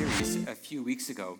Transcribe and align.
series 0.00 0.48
a 0.48 0.54
few 0.54 0.82
weeks 0.82 1.10
ago 1.10 1.38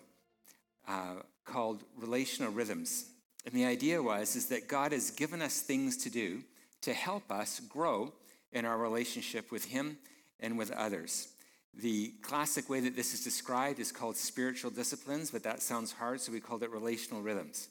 uh, 0.87 1.15
called 1.45 1.83
Relational 1.97 2.51
Rhythms. 2.51 3.05
And 3.43 3.55
the 3.55 3.65
idea 3.65 4.03
was 4.03 4.35
is 4.35 4.49
that 4.49 4.67
God 4.67 4.91
has 4.91 5.09
given 5.09 5.41
us 5.41 5.61
things 5.61 5.97
to 6.03 6.11
do 6.11 6.43
to 6.81 6.93
help 6.93 7.31
us 7.31 7.59
grow 7.61 8.13
in 8.51 8.65
our 8.65 8.77
relationship 8.77 9.51
with 9.51 9.65
Him 9.65 9.97
and 10.39 10.59
with 10.59 10.69
others. 10.73 11.29
The 11.73 12.13
classic 12.21 12.69
way 12.69 12.81
that 12.81 12.95
this 12.95 13.15
is 13.15 13.23
described 13.23 13.79
is 13.79 13.91
called 13.91 14.15
spiritual 14.15 14.69
disciplines, 14.69 15.31
but 15.31 15.41
that 15.41 15.63
sounds 15.63 15.91
hard, 15.91 16.21
so 16.21 16.31
we 16.31 16.39
called 16.39 16.61
it 16.61 16.69
relational 16.69 17.23
rhythms. 17.23 17.67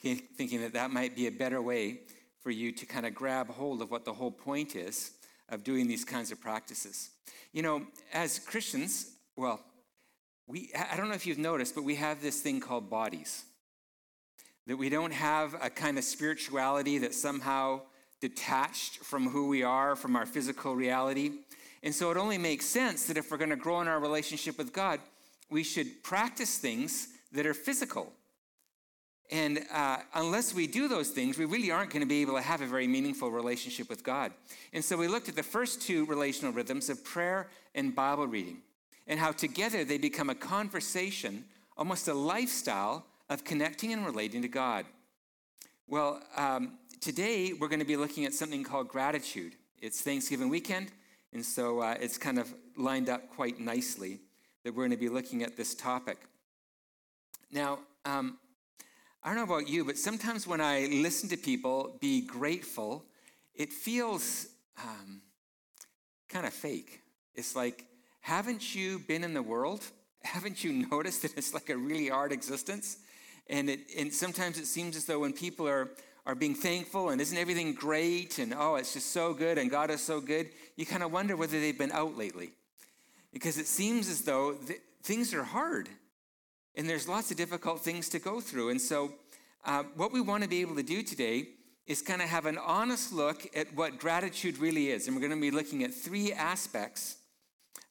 Thinking 0.00 0.60
that 0.60 0.74
that 0.74 0.92
might 0.92 1.16
be 1.16 1.26
a 1.26 1.32
better 1.32 1.60
way 1.60 2.02
for 2.40 2.52
you 2.52 2.70
to 2.70 2.86
kind 2.86 3.04
of 3.04 3.16
grab 3.16 3.50
hold 3.50 3.82
of 3.82 3.90
what 3.90 4.04
the 4.04 4.12
whole 4.12 4.30
point 4.30 4.76
is 4.76 5.10
of 5.48 5.64
doing 5.64 5.88
these 5.88 6.04
kinds 6.04 6.30
of 6.30 6.40
practices. 6.40 7.10
You 7.52 7.62
know, 7.62 7.82
as 8.14 8.38
Christians, 8.38 9.10
well, 9.34 9.60
we, 10.50 10.70
I 10.74 10.96
don't 10.96 11.08
know 11.08 11.14
if 11.14 11.26
you've 11.26 11.38
noticed, 11.38 11.74
but 11.74 11.84
we 11.84 11.94
have 11.94 12.20
this 12.20 12.40
thing 12.40 12.60
called 12.60 12.90
bodies. 12.90 13.44
That 14.66 14.76
we 14.76 14.88
don't 14.88 15.12
have 15.12 15.54
a 15.62 15.70
kind 15.70 15.96
of 15.96 16.04
spirituality 16.04 16.98
that 16.98 17.14
somehow 17.14 17.82
detached 18.20 18.98
from 18.98 19.28
who 19.28 19.48
we 19.48 19.62
are, 19.62 19.96
from 19.96 20.16
our 20.16 20.26
physical 20.26 20.74
reality. 20.74 21.30
And 21.82 21.94
so 21.94 22.10
it 22.10 22.16
only 22.16 22.36
makes 22.36 22.66
sense 22.66 23.06
that 23.06 23.16
if 23.16 23.30
we're 23.30 23.38
going 23.38 23.50
to 23.50 23.56
grow 23.56 23.80
in 23.80 23.88
our 23.88 24.00
relationship 24.00 24.58
with 24.58 24.72
God, 24.72 25.00
we 25.50 25.62
should 25.62 26.02
practice 26.02 26.58
things 26.58 27.08
that 27.32 27.46
are 27.46 27.54
physical. 27.54 28.12
And 29.30 29.60
uh, 29.72 29.98
unless 30.14 30.52
we 30.52 30.66
do 30.66 30.88
those 30.88 31.10
things, 31.10 31.38
we 31.38 31.44
really 31.44 31.70
aren't 31.70 31.90
going 31.90 32.02
to 32.02 32.08
be 32.08 32.22
able 32.22 32.34
to 32.34 32.42
have 32.42 32.60
a 32.60 32.66
very 32.66 32.88
meaningful 32.88 33.30
relationship 33.30 33.88
with 33.88 34.02
God. 34.02 34.32
And 34.72 34.84
so 34.84 34.96
we 34.96 35.06
looked 35.06 35.28
at 35.28 35.36
the 35.36 35.42
first 35.44 35.80
two 35.80 36.04
relational 36.06 36.52
rhythms 36.52 36.90
of 36.90 37.04
prayer 37.04 37.48
and 37.74 37.94
Bible 37.94 38.26
reading, 38.26 38.58
and 39.10 39.18
how 39.18 39.32
together 39.32 39.84
they 39.84 39.98
become 39.98 40.30
a 40.30 40.34
conversation, 40.36 41.44
almost 41.76 42.06
a 42.06 42.14
lifestyle 42.14 43.04
of 43.28 43.42
connecting 43.42 43.92
and 43.92 44.06
relating 44.06 44.40
to 44.40 44.48
God. 44.48 44.86
Well, 45.88 46.22
um, 46.36 46.78
today 47.00 47.52
we're 47.52 47.66
going 47.66 47.80
to 47.80 47.84
be 47.84 47.96
looking 47.96 48.24
at 48.24 48.32
something 48.32 48.62
called 48.62 48.86
gratitude. 48.86 49.56
It's 49.82 50.00
Thanksgiving 50.00 50.48
weekend, 50.48 50.92
and 51.32 51.44
so 51.44 51.80
uh, 51.80 51.96
it's 52.00 52.18
kind 52.18 52.38
of 52.38 52.54
lined 52.76 53.08
up 53.08 53.28
quite 53.34 53.58
nicely 53.58 54.20
that 54.62 54.72
we're 54.72 54.84
going 54.84 54.92
to 54.92 54.96
be 54.96 55.08
looking 55.08 55.42
at 55.42 55.56
this 55.56 55.74
topic. 55.74 56.18
Now, 57.50 57.80
um, 58.04 58.38
I 59.24 59.34
don't 59.34 59.36
know 59.36 59.54
about 59.54 59.68
you, 59.68 59.84
but 59.84 59.98
sometimes 59.98 60.46
when 60.46 60.60
I 60.60 60.86
listen 60.86 61.28
to 61.30 61.36
people 61.36 61.96
be 62.00 62.20
grateful, 62.20 63.04
it 63.56 63.72
feels 63.72 64.46
um, 64.80 65.22
kind 66.28 66.46
of 66.46 66.52
fake. 66.52 67.00
It's 67.34 67.56
like, 67.56 67.86
haven't 68.20 68.74
you 68.74 68.98
been 68.98 69.24
in 69.24 69.34
the 69.34 69.42
world? 69.42 69.84
Haven't 70.22 70.62
you 70.62 70.86
noticed 70.90 71.22
that 71.22 71.36
it's 71.38 71.54
like 71.54 71.70
a 71.70 71.76
really 71.76 72.08
hard 72.08 72.30
existence? 72.30 72.98
And, 73.48 73.70
it, 73.70 73.80
and 73.98 74.12
sometimes 74.12 74.58
it 74.58 74.66
seems 74.66 74.94
as 74.94 75.06
though 75.06 75.20
when 75.20 75.32
people 75.32 75.66
are, 75.66 75.88
are 76.26 76.34
being 76.34 76.54
thankful 76.54 77.08
and 77.08 77.20
isn't 77.20 77.36
everything 77.36 77.72
great 77.72 78.38
and 78.38 78.54
oh, 78.54 78.76
it's 78.76 78.92
just 78.92 79.12
so 79.12 79.32
good 79.32 79.56
and 79.56 79.70
God 79.70 79.90
is 79.90 80.02
so 80.02 80.20
good, 80.20 80.50
you 80.76 80.84
kind 80.84 81.02
of 81.02 81.10
wonder 81.10 81.36
whether 81.36 81.58
they've 81.58 81.76
been 81.76 81.92
out 81.92 82.18
lately. 82.18 82.50
Because 83.32 83.56
it 83.56 83.66
seems 83.66 84.10
as 84.10 84.22
though 84.22 84.52
th- 84.52 84.80
things 85.02 85.32
are 85.32 85.42
hard. 85.42 85.88
And 86.74 86.88
there's 86.88 87.08
lots 87.08 87.30
of 87.30 87.36
difficult 87.36 87.80
things 87.80 88.08
to 88.10 88.18
go 88.18 88.40
through. 88.40 88.68
And 88.70 88.80
so, 88.80 89.12
uh, 89.64 89.84
what 89.96 90.12
we 90.12 90.20
want 90.20 90.42
to 90.42 90.48
be 90.48 90.60
able 90.60 90.76
to 90.76 90.82
do 90.82 91.02
today 91.02 91.48
is 91.86 92.00
kind 92.00 92.22
of 92.22 92.28
have 92.28 92.46
an 92.46 92.58
honest 92.58 93.12
look 93.12 93.46
at 93.56 93.74
what 93.74 93.98
gratitude 93.98 94.58
really 94.58 94.90
is. 94.90 95.06
And 95.06 95.16
we're 95.16 95.20
going 95.20 95.38
to 95.38 95.40
be 95.40 95.50
looking 95.50 95.82
at 95.82 95.92
three 95.92 96.32
aspects 96.32 97.16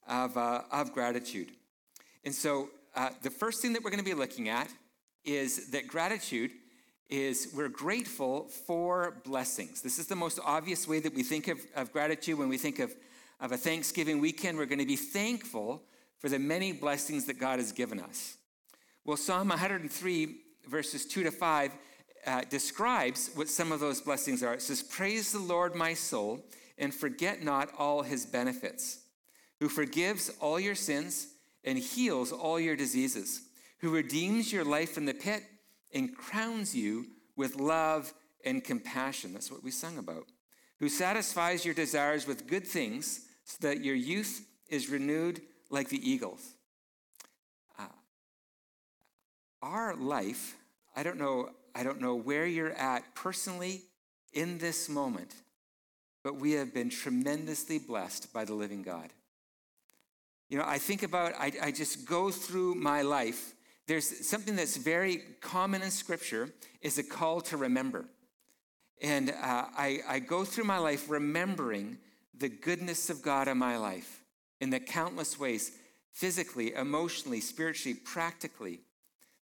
of, 0.09 0.35
uh, 0.35 0.63
of 0.71 0.91
gratitude. 0.91 1.51
And 2.25 2.35
so, 2.35 2.69
uh, 2.95 3.11
the 3.21 3.29
first 3.29 3.61
thing 3.61 3.73
that 3.73 3.83
we're 3.83 3.91
going 3.91 4.03
to 4.03 4.05
be 4.05 4.13
looking 4.13 4.49
at 4.49 4.67
is 5.23 5.69
that 5.71 5.87
gratitude 5.87 6.51
is 7.09 7.49
we're 7.55 7.69
grateful 7.69 8.43
for 8.65 9.21
blessings. 9.23 9.81
This 9.81 9.99
is 9.99 10.07
the 10.07 10.15
most 10.15 10.39
obvious 10.43 10.87
way 10.87 10.99
that 10.99 11.13
we 11.13 11.23
think 11.23 11.47
of, 11.47 11.59
of 11.75 11.91
gratitude 11.91 12.37
when 12.37 12.49
we 12.49 12.57
think 12.57 12.79
of, 12.79 12.93
of 13.39 13.51
a 13.51 13.57
Thanksgiving 13.57 14.19
weekend. 14.19 14.57
We're 14.57 14.65
going 14.65 14.79
to 14.79 14.85
be 14.85 14.95
thankful 14.95 15.81
for 16.17 16.29
the 16.29 16.39
many 16.39 16.71
blessings 16.71 17.25
that 17.25 17.39
God 17.39 17.59
has 17.59 17.71
given 17.71 17.99
us. 17.99 18.35
Well, 19.05 19.17
Psalm 19.17 19.47
103, 19.47 20.35
verses 20.67 21.05
2 21.05 21.23
to 21.23 21.31
5, 21.31 21.71
uh, 22.27 22.41
describes 22.49 23.31
what 23.33 23.47
some 23.47 23.71
of 23.71 23.79
those 23.79 24.01
blessings 24.01 24.43
are. 24.43 24.53
It 24.53 24.61
says, 24.61 24.83
Praise 24.83 25.31
the 25.31 25.39
Lord, 25.39 25.73
my 25.73 25.93
soul, 25.93 26.45
and 26.77 26.93
forget 26.93 27.41
not 27.41 27.71
all 27.77 28.03
his 28.03 28.25
benefits, 28.25 28.99
who 29.59 29.69
forgives 29.69 30.31
all 30.39 30.59
your 30.59 30.75
sins 30.75 31.27
and 31.63 31.77
heals 31.77 32.31
all 32.31 32.59
your 32.59 32.75
diseases, 32.75 33.41
who 33.79 33.89
redeems 33.89 34.51
your 34.51 34.63
life 34.63 34.91
from 34.91 35.05
the 35.05 35.13
pit 35.13 35.43
and 35.93 36.15
crowns 36.15 36.75
you 36.75 37.05
with 37.35 37.55
love 37.55 38.13
and 38.45 38.63
compassion. 38.63 39.33
That's 39.33 39.51
what 39.51 39.63
we 39.63 39.71
sung 39.71 39.97
about. 39.97 40.25
Who 40.79 40.89
satisfies 40.89 41.65
your 41.65 41.73
desires 41.73 42.25
with 42.25 42.47
good 42.47 42.65
things 42.65 43.21
so 43.43 43.57
that 43.67 43.83
your 43.83 43.95
youth 43.95 44.45
is 44.69 44.89
renewed 44.89 45.41
like 45.69 45.89
the 45.89 46.09
eagles 46.09 46.53
uh, 47.77 47.83
our 49.61 49.95
life, 49.95 50.55
I 50.95 51.03
don't 51.03 51.17
know, 51.17 51.49
I 51.75 51.83
don't 51.83 52.01
know 52.01 52.15
where 52.15 52.45
you're 52.45 52.71
at 52.71 53.15
personally 53.15 53.83
in 54.33 54.57
this 54.57 54.89
moment, 54.89 55.33
but 56.23 56.35
we 56.35 56.53
have 56.53 56.73
been 56.73 56.89
tremendously 56.89 57.79
blessed 57.79 58.33
by 58.33 58.45
the 58.45 58.53
living 58.53 58.83
God. 58.83 59.09
You 60.49 60.57
know, 60.57 60.65
I 60.65 60.79
think 60.79 61.03
about, 61.03 61.33
I, 61.37 61.51
I 61.61 61.71
just 61.71 62.05
go 62.05 62.31
through 62.31 62.75
my 62.75 63.03
life. 63.03 63.53
There's 63.87 64.27
something 64.27 64.55
that's 64.55 64.77
very 64.77 65.21
common 65.41 65.81
in 65.83 65.91
Scripture 65.91 66.49
is 66.81 66.97
a 66.97 67.03
call 67.03 67.41
to 67.41 67.57
remember. 67.57 68.05
And 69.01 69.29
uh, 69.29 69.33
I, 69.77 69.99
I 70.07 70.19
go 70.19 70.43
through 70.43 70.65
my 70.65 70.79
life 70.79 71.09
remembering 71.09 71.97
the 72.37 72.49
goodness 72.49 73.09
of 73.09 73.21
God 73.21 73.47
in 73.47 73.57
my 73.57 73.77
life 73.77 74.23
in 74.59 74.69
the 74.71 74.79
countless 74.79 75.39
ways 75.39 75.71
physically, 76.11 76.73
emotionally, 76.73 77.39
spiritually, 77.41 77.97
practically. 78.03 78.81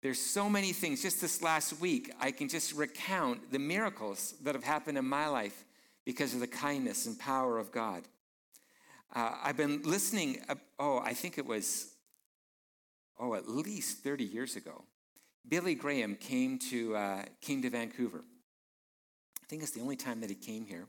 There's 0.02 0.20
so 0.20 0.50
many 0.50 0.74
things. 0.74 1.02
Just 1.02 1.22
this 1.22 1.42
last 1.42 1.80
week, 1.80 2.12
I 2.20 2.32
can 2.32 2.50
just 2.50 2.74
recount 2.74 3.52
the 3.52 3.60
miracles 3.60 4.34
that 4.44 4.56
have 4.56 4.64
happened 4.64 4.98
in 4.98 5.06
my 5.06 5.28
life 5.28 5.66
because 6.06 6.34
of 6.34 6.40
the 6.40 6.48
kindness 6.48 7.06
and 7.06 7.18
power 7.18 7.58
of 7.60 7.72
God. 7.72 8.04
Uh, 9.14 9.36
I've 9.44 9.58
been 9.58 9.82
listening, 9.84 10.42
uh, 10.50 10.56
oh, 10.80 11.00
I 11.00 11.14
think 11.14 11.38
it 11.38 11.46
was, 11.46 11.94
oh, 13.20 13.36
at 13.36 13.48
least 13.48 14.00
30 14.00 14.24
years 14.24 14.56
ago. 14.56 14.84
Billy 15.48 15.76
Graham 15.76 16.16
came 16.16 16.58
to, 16.72 16.96
uh, 16.96 17.24
came 17.42 17.62
to 17.62 17.70
Vancouver. 17.70 18.24
I 19.42 19.46
think 19.48 19.62
it's 19.62 19.72
the 19.72 19.82
only 19.82 19.98
time 19.98 20.22
that 20.22 20.30
he 20.30 20.36
came 20.36 20.66
here. 20.66 20.88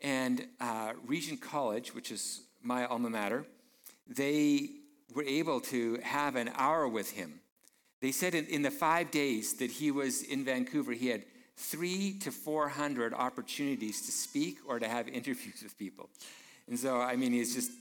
And 0.00 0.46
uh, 0.60 0.92
Regent 1.06 1.40
College, 1.40 1.94
which 1.94 2.10
is 2.10 2.42
my 2.62 2.84
alma 2.86 3.10
mater, 3.10 3.46
they 4.06 4.70
were 5.14 5.24
able 5.24 5.60
to 5.60 5.98
have 6.02 6.36
an 6.36 6.50
hour 6.56 6.86
with 6.88 7.12
him 7.12 7.40
they 8.00 8.12
said 8.12 8.34
in, 8.34 8.46
in 8.46 8.62
the 8.62 8.70
five 8.70 9.10
days 9.10 9.54
that 9.54 9.70
he 9.70 9.90
was 9.90 10.22
in 10.22 10.44
Vancouver, 10.44 10.92
he 10.92 11.08
had 11.08 11.24
three 11.56 12.18
to 12.20 12.30
400 12.30 13.12
opportunities 13.12 14.00
to 14.06 14.12
speak 14.12 14.58
or 14.66 14.78
to 14.78 14.88
have 14.88 15.08
interviews 15.08 15.62
with 15.62 15.76
people. 15.78 16.08
And 16.70 16.78
so, 16.78 17.00
I 17.00 17.16
mean, 17.16 17.32
he's 17.32 17.52
just, 17.52 17.72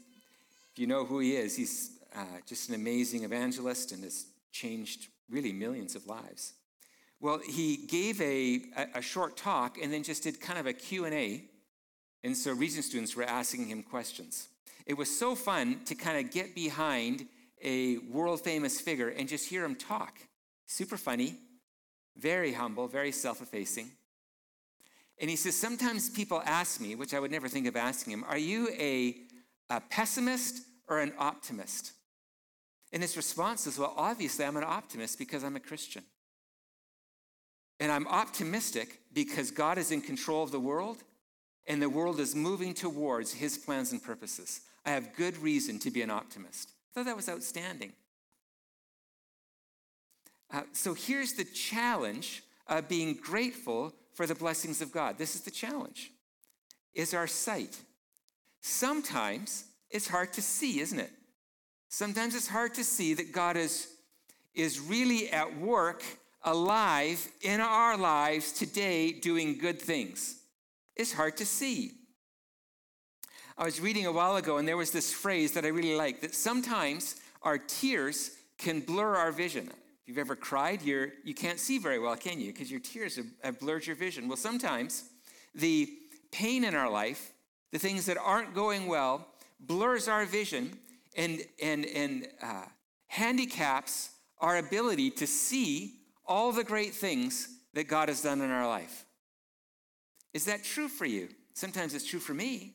if 0.72 0.80
you 0.80 0.88
know 0.88 1.06
who 1.06 1.20
he 1.20 1.36
is, 1.36 1.56
he's 1.56 1.92
uh, 2.16 2.24
just 2.48 2.70
an 2.70 2.76
amazing 2.76 3.24
evangelist 3.24 3.92
and 3.92 4.04
has 4.04 4.26
changed 4.52 5.08
really 5.30 5.54
millions 5.54 5.94
of 5.94 6.08
lives. 6.08 6.54
Well, 7.22 7.40
he 7.48 7.86
gave 7.88 8.20
a, 8.20 8.62
a, 8.76 8.88
a 8.96 9.02
short 9.02 9.38
talk 9.38 9.78
and 9.80 9.94
then 9.94 10.02
just 10.02 10.24
did 10.24 10.42
kind 10.42 10.58
of 10.58 10.66
a 10.66 10.74
Q&A. 10.74 11.44
And 12.24 12.36
so 12.36 12.52
Regent 12.52 12.84
students 12.84 13.16
were 13.16 13.24
asking 13.24 13.68
him 13.68 13.84
questions. 13.84 14.48
It 14.88 14.98
was 14.98 15.16
so 15.16 15.36
fun 15.36 15.82
to 15.86 15.94
kind 15.94 16.26
of 16.26 16.34
get 16.34 16.56
behind 16.56 17.28
a 17.64 18.00
world 18.00 18.42
famous 18.42 18.82
figure 18.82 19.10
and 19.10 19.30
just 19.30 19.48
hear 19.48 19.64
him 19.64 19.76
talk. 19.76 20.18
Super 20.66 20.98
funny, 20.98 21.36
very 22.18 22.54
humble, 22.54 22.88
very 22.88 23.12
self 23.12 23.40
effacing. 23.40 23.92
And 25.20 25.30
he 25.30 25.36
says, 25.36 25.56
Sometimes 25.56 26.10
people 26.10 26.42
ask 26.46 26.80
me, 26.80 26.96
which 26.96 27.14
I 27.14 27.20
would 27.20 27.32
never 27.32 27.48
think 27.48 27.68
of 27.68 27.76
asking 27.76 28.14
him, 28.14 28.26
are 28.28 28.38
you 28.38 28.70
a, 28.70 29.16
a 29.70 29.82
pessimist 29.82 30.64
or 30.88 31.00
an 31.00 31.14
optimist? 31.18 31.94
And 32.92 33.04
his 33.04 33.18
response 33.18 33.68
is, 33.68 33.78
Well, 33.78 33.94
obviously, 33.98 34.46
I'm 34.46 34.58
an 34.58 34.64
optimist 34.64 35.20
because 35.20 35.44
I'm 35.44 35.56
a 35.56 35.60
Christian. 35.60 36.04
And 37.80 37.92
I'm 37.92 38.08
optimistic 38.08 39.00
because 39.14 39.52
God 39.52 39.78
is 39.78 39.92
in 39.92 40.02
control 40.02 40.44
of 40.44 40.52
the 40.52 40.60
world 40.60 40.98
and 41.66 41.82
the 41.82 41.90
world 41.90 42.20
is 42.20 42.36
moving 42.36 42.74
towards 42.74 43.34
his 43.34 43.58
plans 43.58 43.92
and 43.92 44.04
purposes. 44.04 44.62
I 44.86 44.92
have 44.92 45.16
good 45.16 45.38
reason 45.38 45.80
to 45.80 45.92
be 45.92 46.02
an 46.02 46.10
optimist. 46.10 46.72
I 46.72 46.94
thought 46.94 47.06
that 47.06 47.16
was 47.16 47.30
outstanding. 47.30 47.94
Uh, 50.52 50.62
so 50.74 50.94
here's 50.94 51.34
the 51.34 51.44
challenge 51.44 52.44
of 52.70 52.88
being 52.88 53.16
grateful 53.16 53.94
for 54.14 54.26
the 54.26 54.36
blessings 54.36 54.82
of 54.82 54.92
God. 54.92 55.18
This 55.18 55.36
is 55.36 55.42
the 55.42 55.52
challenge. 55.52 56.12
Is 56.94 57.14
our 57.14 57.28
sight. 57.28 57.78
Sometimes 58.62 59.66
it's 59.90 60.08
hard 60.08 60.34
to 60.34 60.42
see, 60.42 60.80
isn't 60.80 61.00
it? 61.00 61.12
Sometimes 61.90 62.36
it's 62.36 62.48
hard 62.48 62.74
to 62.76 62.84
see 62.84 63.14
that 63.16 63.32
God 63.32 63.58
is, 63.58 63.88
is 64.54 64.80
really 64.80 65.30
at 65.30 65.58
work, 65.60 66.04
alive 66.44 67.28
in 67.42 67.60
our 67.60 67.98
lives 67.98 68.52
today, 68.52 69.12
doing 69.12 69.58
good 69.58 69.82
things. 69.82 70.42
It's 70.96 71.14
hard 71.14 71.38
to 71.38 71.46
see. 71.46 71.92
I 73.58 73.66
was 73.66 73.82
reading 73.82 74.06
a 74.06 74.12
while 74.12 74.36
ago, 74.36 74.58
and 74.58 74.68
there 74.68 74.78
was 74.78 74.92
this 74.92 75.12
phrase 75.12 75.54
that 75.54 75.66
I 75.66 75.70
really 75.70 75.96
like 75.96 76.22
that 76.22 76.36
sometimes 76.36 77.16
our 77.42 77.58
tears 77.58 78.32
can 78.58 78.82
blur 78.82 79.16
our 79.16 79.32
vision. 79.32 79.72
You've 80.10 80.18
ever 80.18 80.36
cried, 80.36 80.82
you're, 80.82 81.10
you 81.24 81.36
can't 81.36 81.60
see 81.60 81.78
very 81.78 82.00
well, 82.00 82.16
can 82.16 82.42
you? 82.42 82.52
Because 82.52 82.72
your 82.72 82.80
tears 82.80 83.18
have, 83.18 83.28
have 83.44 83.60
blurred 83.60 83.86
your 83.86 83.96
vision. 83.96 84.28
Well, 84.28 84.38
sometimes 84.38 85.04
the 85.54 85.88
pain 86.32 86.64
in 86.64 86.74
our 86.74 86.90
life, 86.90 87.32
the 87.72 87.78
things 87.78 88.08
that 88.08 88.18
aren't 88.18 88.56
going 88.56 88.88
well, 88.88 89.28
blurs 89.60 90.08
our 90.08 90.26
vision 90.26 90.76
and, 91.16 91.44
and, 91.62 91.86
and 91.86 92.28
uh, 92.42 92.64
handicaps 93.06 94.10
our 94.40 94.58
ability 94.58 95.12
to 95.12 95.28
see 95.28 95.94
all 96.26 96.52
the 96.52 96.64
great 96.64 96.96
things 96.96 97.48
that 97.76 97.88
God 97.88 98.10
has 98.10 98.24
done 98.24 98.42
in 98.42 98.50
our 98.50 98.68
life. 98.68 99.06
Is 100.34 100.46
that 100.46 100.64
true 100.64 100.88
for 100.88 101.06
you? 101.06 101.30
Sometimes 101.54 101.94
it's 101.94 102.08
true 102.08 102.20
for 102.20 102.34
me. 102.34 102.74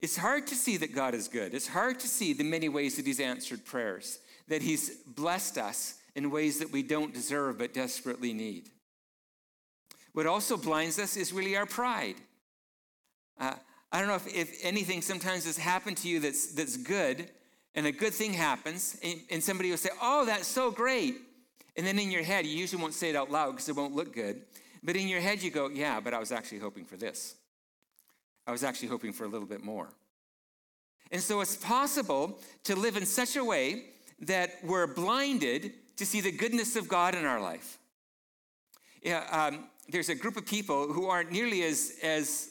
It's 0.00 0.16
hard 0.16 0.46
to 0.46 0.54
see 0.54 0.76
that 0.76 0.94
God 0.94 1.12
is 1.12 1.26
good. 1.26 1.54
It's 1.54 1.66
hard 1.66 1.98
to 1.98 2.06
see 2.06 2.34
the 2.34 2.44
many 2.44 2.68
ways 2.68 2.94
that 2.94 3.06
He's 3.06 3.18
answered 3.18 3.64
prayers, 3.64 4.20
that 4.46 4.62
He's 4.62 4.90
blessed 5.06 5.58
us 5.58 5.94
in 6.16 6.30
ways 6.30 6.58
that 6.58 6.72
we 6.72 6.82
don't 6.82 7.14
deserve 7.14 7.58
but 7.58 7.74
desperately 7.74 8.32
need. 8.32 8.70
What 10.14 10.26
also 10.26 10.56
blinds 10.56 10.98
us 10.98 11.14
is 11.16 11.30
really 11.32 11.56
our 11.56 11.66
pride. 11.66 12.16
Uh, 13.38 13.52
I 13.92 13.98
don't 14.00 14.08
know 14.08 14.14
if, 14.14 14.26
if 14.34 14.64
anything 14.64 15.02
sometimes 15.02 15.44
has 15.44 15.58
happened 15.58 15.98
to 15.98 16.08
you 16.08 16.18
that's, 16.18 16.54
that's 16.54 16.78
good, 16.78 17.28
and 17.74 17.86
a 17.86 17.92
good 17.92 18.14
thing 18.14 18.32
happens, 18.32 18.98
and, 19.04 19.20
and 19.30 19.44
somebody 19.44 19.70
will 19.70 19.76
say, 19.76 19.90
Oh, 20.00 20.24
that's 20.24 20.48
so 20.48 20.70
great. 20.70 21.16
And 21.76 21.86
then 21.86 21.98
in 21.98 22.10
your 22.10 22.22
head, 22.22 22.46
you 22.46 22.56
usually 22.56 22.80
won't 22.80 22.94
say 22.94 23.10
it 23.10 23.16
out 23.16 23.30
loud 23.30 23.52
because 23.52 23.68
it 23.68 23.76
won't 23.76 23.94
look 23.94 24.14
good. 24.14 24.40
But 24.82 24.96
in 24.96 25.08
your 25.08 25.20
head, 25.20 25.42
you 25.42 25.50
go, 25.50 25.68
Yeah, 25.68 26.00
but 26.00 26.14
I 26.14 26.18
was 26.18 26.32
actually 26.32 26.60
hoping 26.60 26.86
for 26.86 26.96
this. 26.96 27.34
I 28.46 28.52
was 28.52 28.64
actually 28.64 28.88
hoping 28.88 29.12
for 29.12 29.24
a 29.24 29.28
little 29.28 29.46
bit 29.46 29.62
more. 29.62 29.90
And 31.12 31.20
so 31.20 31.42
it's 31.42 31.56
possible 31.56 32.40
to 32.64 32.74
live 32.74 32.96
in 32.96 33.04
such 33.04 33.36
a 33.36 33.44
way 33.44 33.84
that 34.20 34.54
we're 34.64 34.86
blinded 34.86 35.74
to 35.96 36.06
see 36.06 36.20
the 36.20 36.32
goodness 36.32 36.76
of 36.76 36.88
God 36.88 37.14
in 37.14 37.24
our 37.24 37.40
life. 37.40 37.78
Yeah, 39.02 39.24
um, 39.30 39.64
there's 39.88 40.08
a 40.08 40.14
group 40.14 40.36
of 40.36 40.46
people 40.46 40.92
who 40.92 41.06
aren't 41.06 41.30
nearly 41.30 41.62
as, 41.62 41.92
as 42.02 42.50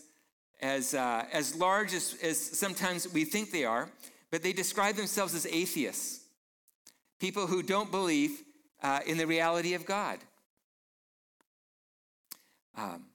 as, 0.62 0.94
uh, 0.94 1.26
as 1.32 1.56
large 1.56 1.94
as, 1.94 2.16
as 2.24 2.40
sometimes 2.40 3.12
we 3.12 3.26
think 3.26 3.52
they 3.52 3.66
are, 3.66 3.90
but 4.32 4.42
they 4.42 4.54
describe 4.54 4.96
themselves 4.96 5.36
as 5.36 5.46
atheists, 5.46 6.22
people 7.20 7.48
who 7.48 7.62
don't 7.62 7.92
believe 7.92 8.42
uh, 8.82 9.00
in 9.06 9.18
the 9.18 9.28
reality 9.28 9.74
of 9.74 9.86
God. 9.86 10.20
Um, 12.76 13.06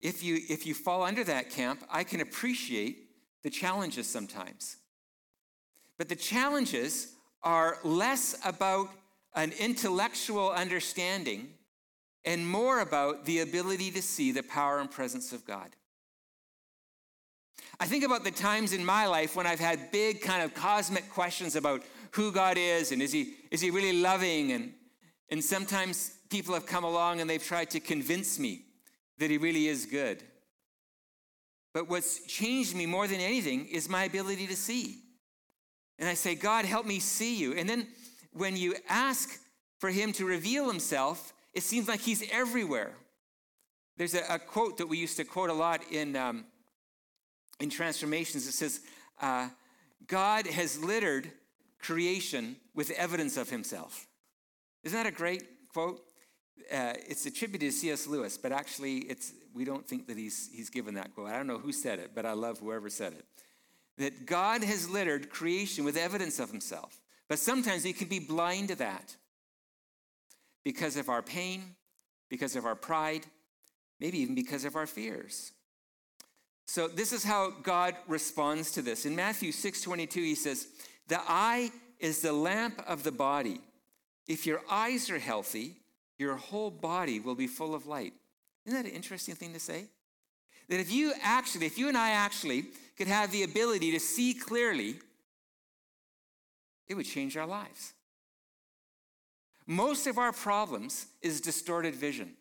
if, 0.00 0.22
you, 0.22 0.38
if 0.48 0.66
you 0.66 0.74
fall 0.74 1.02
under 1.02 1.24
that 1.24 1.50
camp, 1.50 1.82
I 1.90 2.04
can 2.04 2.20
appreciate 2.20 3.08
the 3.42 3.50
challenges 3.50 4.08
sometimes. 4.08 4.76
But 5.98 6.08
the 6.08 6.16
challenges 6.16 7.14
are 7.42 7.78
less 7.84 8.38
about 8.44 8.90
an 9.34 9.52
intellectual 9.58 10.50
understanding 10.50 11.48
and 12.24 12.46
more 12.46 12.80
about 12.80 13.24
the 13.24 13.40
ability 13.40 13.90
to 13.92 14.02
see 14.02 14.32
the 14.32 14.42
power 14.42 14.78
and 14.78 14.90
presence 14.90 15.32
of 15.32 15.44
God. 15.46 15.70
I 17.78 17.86
think 17.86 18.04
about 18.04 18.24
the 18.24 18.30
times 18.30 18.72
in 18.72 18.84
my 18.84 19.06
life 19.06 19.36
when 19.36 19.46
I've 19.46 19.60
had 19.60 19.90
big 19.90 20.20
kind 20.20 20.42
of 20.42 20.54
cosmic 20.54 21.08
questions 21.10 21.56
about 21.56 21.82
who 22.12 22.32
God 22.32 22.58
is 22.58 22.92
and 22.92 23.00
is 23.00 23.12
he, 23.12 23.34
is 23.50 23.60
he 23.60 23.70
really 23.70 23.98
loving? 23.98 24.52
And, 24.52 24.74
and 25.30 25.42
sometimes 25.42 26.12
people 26.28 26.54
have 26.54 26.66
come 26.66 26.84
along 26.84 27.20
and 27.20 27.30
they've 27.30 27.42
tried 27.42 27.70
to 27.70 27.80
convince 27.80 28.38
me 28.38 28.64
that 29.18 29.30
he 29.30 29.38
really 29.38 29.68
is 29.68 29.86
good. 29.86 30.22
But 31.72 31.88
what's 31.88 32.20
changed 32.26 32.74
me 32.74 32.86
more 32.86 33.06
than 33.06 33.20
anything 33.20 33.66
is 33.66 33.88
my 33.88 34.04
ability 34.04 34.46
to 34.48 34.56
see. 34.56 34.98
And 35.98 36.08
I 36.08 36.14
say, 36.14 36.34
God, 36.34 36.64
help 36.64 36.86
me 36.86 36.98
see 36.98 37.36
you. 37.36 37.54
And 37.54 37.68
then 37.68 37.86
when 38.32 38.56
you 38.56 38.76
ask 38.88 39.40
for 39.78 39.90
him 39.90 40.12
to 40.12 40.26
reveal 40.26 40.68
himself, 40.68 41.32
it 41.54 41.62
seems 41.62 41.88
like 41.88 42.00
he's 42.00 42.22
everywhere. 42.30 42.92
There's 43.96 44.14
a, 44.14 44.22
a 44.28 44.38
quote 44.38 44.78
that 44.78 44.86
we 44.86 44.98
used 44.98 45.16
to 45.16 45.24
quote 45.24 45.50
a 45.50 45.54
lot 45.54 45.82
in, 45.90 46.16
um, 46.16 46.44
in 47.60 47.70
transformations, 47.70 48.46
it 48.46 48.52
says, 48.52 48.80
uh, 49.20 49.48
God 50.06 50.46
has 50.46 50.82
littered 50.82 51.30
creation 51.78 52.56
with 52.74 52.90
evidence 52.90 53.36
of 53.36 53.50
himself. 53.50 54.06
Isn't 54.82 54.96
that 54.96 55.06
a 55.06 55.14
great 55.14 55.44
quote? 55.72 56.00
Uh, 56.72 56.94
it's 57.08 57.26
attributed 57.26 57.70
to 57.70 57.76
C.S. 57.76 58.06
Lewis, 58.06 58.38
but 58.38 58.52
actually, 58.52 58.98
it's, 58.98 59.32
we 59.54 59.64
don't 59.64 59.86
think 59.86 60.06
that 60.06 60.16
he's, 60.16 60.48
he's 60.52 60.70
given 60.70 60.94
that 60.94 61.14
quote. 61.14 61.28
I 61.28 61.36
don't 61.36 61.46
know 61.46 61.58
who 61.58 61.72
said 61.72 61.98
it, 61.98 62.12
but 62.14 62.24
I 62.24 62.32
love 62.32 62.58
whoever 62.58 62.88
said 62.88 63.12
it. 63.12 63.24
That 63.98 64.26
God 64.26 64.62
has 64.62 64.88
littered 64.88 65.30
creation 65.30 65.84
with 65.84 65.96
evidence 65.96 66.38
of 66.38 66.50
himself. 66.50 67.00
But 67.30 67.38
sometimes 67.38 67.84
we 67.84 67.92
can 67.92 68.08
be 68.08 68.18
blind 68.18 68.68
to 68.68 68.74
that 68.74 69.14
because 70.64 70.96
of 70.96 71.08
our 71.08 71.22
pain, 71.22 71.76
because 72.28 72.56
of 72.56 72.66
our 72.66 72.74
pride, 72.74 73.24
maybe 74.00 74.18
even 74.18 74.34
because 74.34 74.64
of 74.64 74.74
our 74.74 74.86
fears. 74.86 75.52
So 76.66 76.88
this 76.88 77.12
is 77.12 77.22
how 77.22 77.50
God 77.50 77.94
responds 78.08 78.72
to 78.72 78.82
this. 78.82 79.06
In 79.06 79.14
Matthew 79.14 79.52
6:22 79.52 80.24
he 80.24 80.34
says, 80.34 80.66
"The 81.06 81.20
eye 81.20 81.70
is 82.00 82.20
the 82.20 82.32
lamp 82.32 82.80
of 82.80 83.04
the 83.04 83.12
body. 83.12 83.60
If 84.26 84.44
your 84.44 84.68
eyes 84.68 85.08
are 85.08 85.20
healthy, 85.20 85.76
your 86.18 86.34
whole 86.34 86.72
body 86.72 87.20
will 87.20 87.36
be 87.36 87.46
full 87.46 87.76
of 87.76 87.86
light." 87.86 88.12
Isn't 88.66 88.82
that 88.82 88.90
an 88.90 88.96
interesting 88.96 89.36
thing 89.36 89.52
to 89.52 89.60
say? 89.60 89.88
That 90.66 90.80
if 90.80 90.90
you 90.90 91.12
actually, 91.20 91.66
if 91.66 91.78
you 91.78 91.86
and 91.86 91.96
I 91.96 92.10
actually 92.10 92.62
could 92.96 93.06
have 93.06 93.30
the 93.30 93.44
ability 93.44 93.92
to 93.92 94.00
see 94.00 94.34
clearly, 94.34 95.00
it 96.90 96.96
would 96.96 97.06
change 97.06 97.36
our 97.36 97.46
lives. 97.46 97.94
Most 99.64 100.08
of 100.08 100.18
our 100.18 100.32
problems 100.32 101.06
is 101.22 101.40
distorted 101.40 101.94
vision. 101.94 102.32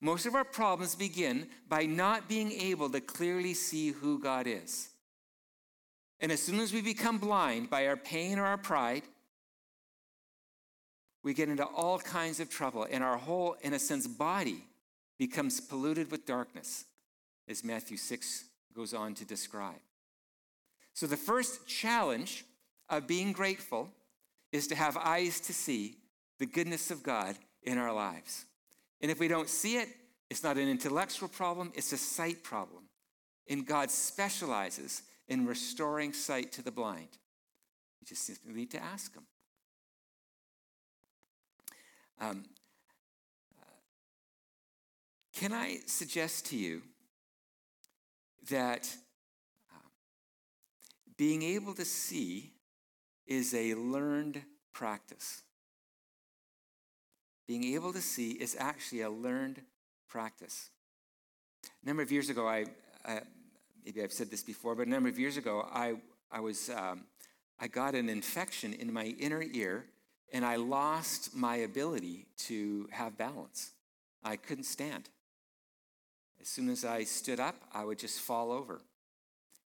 Most 0.00 0.26
of 0.26 0.34
our 0.34 0.44
problems 0.44 0.96
begin 0.96 1.46
by 1.68 1.86
not 1.86 2.28
being 2.28 2.50
able 2.50 2.90
to 2.90 3.00
clearly 3.00 3.54
see 3.54 3.92
who 3.92 4.18
God 4.18 4.48
is. 4.48 4.88
And 6.18 6.32
as 6.32 6.42
soon 6.42 6.58
as 6.58 6.72
we 6.72 6.82
become 6.82 7.18
blind 7.18 7.70
by 7.70 7.86
our 7.86 7.96
pain 7.96 8.40
or 8.40 8.44
our 8.44 8.58
pride, 8.58 9.04
we 11.22 11.32
get 11.32 11.48
into 11.48 11.64
all 11.64 12.00
kinds 12.00 12.40
of 12.40 12.50
trouble, 12.50 12.88
and 12.90 13.04
our 13.04 13.16
whole, 13.16 13.56
in 13.62 13.72
a 13.72 13.78
sense, 13.78 14.08
body 14.08 14.64
becomes 15.16 15.60
polluted 15.60 16.10
with 16.10 16.26
darkness, 16.26 16.86
as 17.48 17.62
Matthew 17.62 17.96
6 17.96 18.44
goes 18.74 18.92
on 18.92 19.14
to 19.14 19.24
describe. 19.24 19.80
So, 20.92 21.06
the 21.06 21.16
first 21.16 21.66
challenge 21.66 22.44
of 22.88 23.06
being 23.06 23.32
grateful 23.32 23.90
is 24.52 24.66
to 24.68 24.74
have 24.74 24.96
eyes 24.96 25.40
to 25.40 25.52
see 25.52 25.96
the 26.38 26.46
goodness 26.46 26.90
of 26.90 27.02
God 27.02 27.36
in 27.62 27.78
our 27.78 27.92
lives. 27.92 28.44
And 29.00 29.10
if 29.10 29.18
we 29.18 29.28
don't 29.28 29.48
see 29.48 29.76
it, 29.76 29.88
it's 30.30 30.42
not 30.42 30.56
an 30.56 30.68
intellectual 30.68 31.28
problem, 31.28 31.72
it's 31.74 31.92
a 31.92 31.96
sight 31.96 32.42
problem. 32.42 32.84
And 33.48 33.66
God 33.66 33.90
specializes 33.90 35.02
in 35.28 35.46
restoring 35.46 36.12
sight 36.12 36.52
to 36.52 36.62
the 36.62 36.70
blind. 36.70 37.08
You 38.00 38.06
just 38.06 38.24
simply 38.24 38.52
need 38.52 38.70
to 38.72 38.82
ask 38.82 39.14
Him. 39.14 39.24
Um, 42.20 42.44
can 45.34 45.52
I 45.52 45.80
suggest 45.86 46.46
to 46.46 46.56
you 46.56 46.82
that 48.50 48.88
uh, 49.74 49.88
being 51.16 51.42
able 51.42 51.74
to 51.74 51.84
see 51.84 52.53
is 53.26 53.54
a 53.54 53.74
learned 53.74 54.42
practice? 54.72 55.42
being 57.46 57.64
able 57.74 57.92
to 57.92 58.00
see 58.00 58.32
is 58.32 58.56
actually 58.58 59.02
a 59.02 59.10
learned 59.10 59.60
practice. 60.08 60.70
A 61.82 61.86
number 61.86 62.02
of 62.02 62.10
years 62.10 62.30
ago, 62.30 62.46
I, 62.48 62.66
I 63.04 63.20
maybe 63.84 64.02
I've 64.02 64.12
said 64.12 64.30
this 64.30 64.42
before, 64.42 64.74
but 64.74 64.86
a 64.86 64.90
number 64.90 65.08
of 65.08 65.18
years 65.18 65.36
ago, 65.36 65.66
I, 65.72 65.94
I 66.30 66.40
was 66.40 66.70
um, 66.70 67.04
I 67.60 67.68
got 67.68 67.94
an 67.94 68.08
infection 68.08 68.72
in 68.72 68.92
my 68.92 69.14
inner 69.18 69.42
ear, 69.42 69.86
and 70.32 70.44
I 70.44 70.56
lost 70.56 71.36
my 71.36 71.56
ability 71.56 72.26
to 72.38 72.88
have 72.92 73.16
balance. 73.18 73.70
I 74.22 74.36
couldn't 74.36 74.64
stand. 74.64 75.10
As 76.40 76.48
soon 76.48 76.68
as 76.68 76.84
I 76.84 77.04
stood 77.04 77.40
up, 77.40 77.56
I 77.72 77.84
would 77.84 77.98
just 77.98 78.20
fall 78.20 78.52
over. 78.52 78.80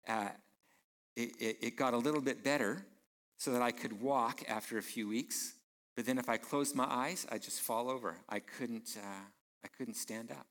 Uh, 0.07 0.29
it, 1.17 1.33
it, 1.39 1.57
it 1.61 1.77
got 1.77 1.95
a 1.95 1.99
little 1.99 2.21
bit 2.21 2.43
better 2.43 2.85
so 3.39 3.53
that 3.53 3.63
I 3.63 3.71
could 3.71 4.01
walk 4.01 4.43
after 4.49 4.79
a 4.79 4.83
few 4.83 5.09
weeks. 5.09 5.55
But 5.97 6.07
then 6.07 6.19
if 6.19 6.29
I 6.29 6.37
closed 6.37 6.77
my 6.77 6.85
eyes, 6.85 7.27
I'd 7.31 7.43
just 7.43 7.61
fall 7.61 7.89
over. 7.89 8.17
I 8.29 8.41
couldn't, 8.41 8.97
uh, 8.97 9.25
I 9.65 9.69
couldn't 9.69 9.95
stand 9.95 10.31
up. 10.31 10.47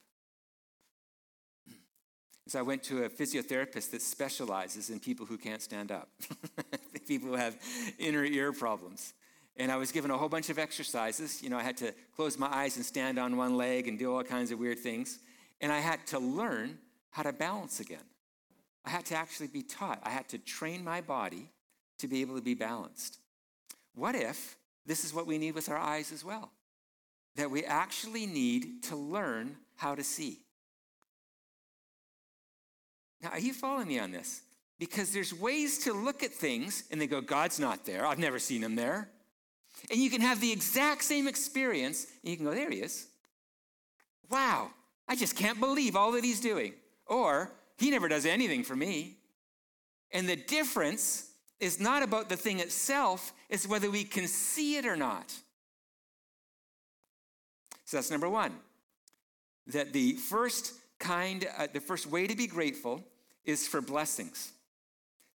So 2.48 2.60
I 2.60 2.62
went 2.62 2.82
to 2.84 3.04
a 3.04 3.10
physiotherapist 3.10 3.92
that 3.92 4.02
specializes 4.02 4.90
in 4.90 5.02
people 5.02 5.26
who 5.26 5.38
can't 5.38 5.62
stand 5.62 5.92
up. 5.92 6.10
people 7.08 7.30
who 7.30 7.36
have 7.36 7.58
inner 8.00 8.24
ear 8.24 8.54
problems. 8.54 9.14
And 9.58 9.70
I 9.70 9.76
was 9.76 9.92
given 9.92 10.12
a 10.12 10.18
whole 10.18 10.30
bunch 10.30 10.50
of 10.50 10.58
exercises. 10.58 11.44
You 11.44 11.50
know, 11.50 11.58
I 11.58 11.64
had 11.64 11.78
to 11.78 11.94
close 12.16 12.38
my 12.38 12.48
eyes 12.48 12.78
and 12.78 12.86
stand 12.86 13.20
on 13.20 13.36
one 13.36 13.58
leg 13.58 13.88
and 13.90 14.00
do 14.00 14.14
all 14.14 14.24
kinds 14.24 14.52
of 14.52 14.60
weird 14.60 14.80
things. 14.80 15.20
And 15.60 15.74
I 15.74 15.80
had 15.80 16.06
to 16.08 16.20
learn 16.20 16.78
how 17.10 17.24
to 17.24 17.34
balance 17.34 17.80
again. 17.80 18.04
I 18.86 18.92
had 18.92 19.06
to 19.08 19.16
actually 19.16 19.48
be 19.48 19.64
taught. 19.64 20.00
I 20.04 20.10
had 20.10 20.30
to 20.30 20.38
train 20.38 20.84
my 20.84 21.02
body 21.02 21.50
to 22.00 22.08
be 22.08 22.22
able 22.22 22.36
to 22.36 22.42
be 22.42 22.54
balanced. 22.54 23.20
What 23.96 24.16
if 24.16 24.56
this 24.86 25.04
is 25.04 25.14
what 25.14 25.28
we 25.28 25.38
need 25.38 25.56
with 25.56 25.70
our 25.70 25.78
eyes 25.78 26.12
as 26.12 26.24
well? 26.24 26.52
That 27.36 27.52
we 27.52 27.64
actually 27.64 28.26
need 28.26 28.84
to 28.84 28.96
learn 28.96 29.58
how 29.76 29.96
to 29.96 30.04
see. 30.04 30.40
Now, 33.22 33.30
are 33.30 33.40
you 33.40 33.54
following 33.54 33.88
me 33.88 34.00
on 34.00 34.12
this? 34.12 34.42
Because 34.80 35.12
there's 35.12 35.34
ways 35.34 35.80
to 35.80 35.94
look 35.94 36.22
at 36.22 36.32
things 36.32 36.84
and 36.92 37.02
they 37.02 37.08
go, 37.08 37.20
God's 37.20 37.60
not 37.60 37.86
there. 37.86 38.06
I've 38.06 38.20
never 38.20 38.38
seen 38.38 38.64
him 38.64 38.76
there. 38.76 39.10
And 39.90 40.00
you 40.00 40.10
can 40.10 40.22
have 40.22 40.40
the 40.40 40.52
exact 40.52 41.04
same 41.04 41.28
experience 41.28 42.06
and 42.24 42.32
you 42.32 42.38
can 42.38 42.46
go, 42.46 42.54
there 42.54 42.70
he 42.70 42.78
is. 42.78 43.08
Wow, 44.30 44.72
I 45.08 45.16
just 45.16 45.36
can't 45.36 45.60
believe 45.60 45.96
all 45.96 46.12
that 46.12 46.24
he's 46.24 46.42
doing. 46.42 46.74
Or, 47.06 47.52
he 47.78 47.90
never 47.90 48.08
does 48.08 48.26
anything 48.26 48.64
for 48.64 48.76
me. 48.76 49.18
And 50.12 50.28
the 50.28 50.36
difference 50.36 51.27
is 51.60 51.80
not 51.80 52.04
about 52.04 52.30
the 52.30 52.38
thing 52.38 52.60
itself, 52.60 53.34
it's 53.50 53.68
whether 53.68 53.90
we 53.90 54.04
can 54.04 54.28
see 54.28 54.78
it 54.78 54.86
or 54.86 54.96
not. 54.96 55.34
So 57.86 57.98
that's 57.98 58.12
number 58.12 58.30
one. 58.30 58.54
That 59.68 59.94
the 59.94 60.14
first 60.14 60.74
kind, 61.00 61.48
uh, 61.58 61.68
the 61.72 61.80
first 61.80 62.08
way 62.08 62.28
to 62.28 62.36
be 62.36 62.48
grateful 62.48 63.04
is 63.46 63.68
for 63.68 63.82
blessings, 63.82 64.52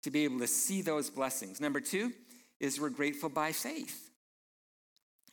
to 0.03 0.11
be 0.11 0.23
able 0.25 0.39
to 0.39 0.47
see 0.47 0.81
those 0.81 1.09
blessings. 1.09 1.59
Number 1.59 1.79
two 1.79 2.11
is 2.59 2.79
we're 2.79 2.89
grateful 2.89 3.29
by 3.29 3.51
faith. 3.51 4.09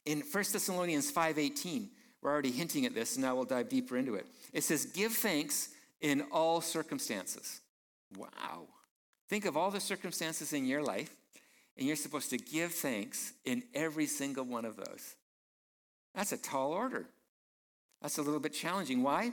In 0.06 0.22
1 0.22 0.52
Thessalonians 0.52 1.10
5:18, 1.10 1.90
we're 2.22 2.30
already 2.30 2.50
hinting 2.50 2.86
at 2.86 2.94
this, 2.94 3.14
and 3.14 3.22
now 3.22 3.34
we'll 3.34 3.44
dive 3.44 3.68
deeper 3.68 3.96
into 3.96 4.14
it. 4.14 4.26
It 4.52 4.64
says, 4.64 4.86
"Give 4.86 5.14
thanks 5.14 5.68
in 6.00 6.22
all 6.30 6.60
circumstances." 6.60 7.60
Wow. 8.16 8.68
Think 9.28 9.44
of 9.44 9.56
all 9.56 9.70
the 9.70 9.80
circumstances 9.80 10.52
in 10.52 10.66
your 10.66 10.82
life, 10.82 11.14
and 11.76 11.86
you're 11.86 11.96
supposed 11.96 12.30
to 12.30 12.38
give 12.38 12.72
thanks 12.72 13.32
in 13.44 13.62
every 13.74 14.06
single 14.06 14.44
one 14.44 14.64
of 14.64 14.76
those. 14.76 15.14
That's 16.14 16.32
a 16.32 16.38
tall 16.38 16.72
order. 16.72 17.06
That's 18.00 18.18
a 18.18 18.22
little 18.22 18.40
bit 18.40 18.54
challenging. 18.54 19.02
Why? 19.02 19.32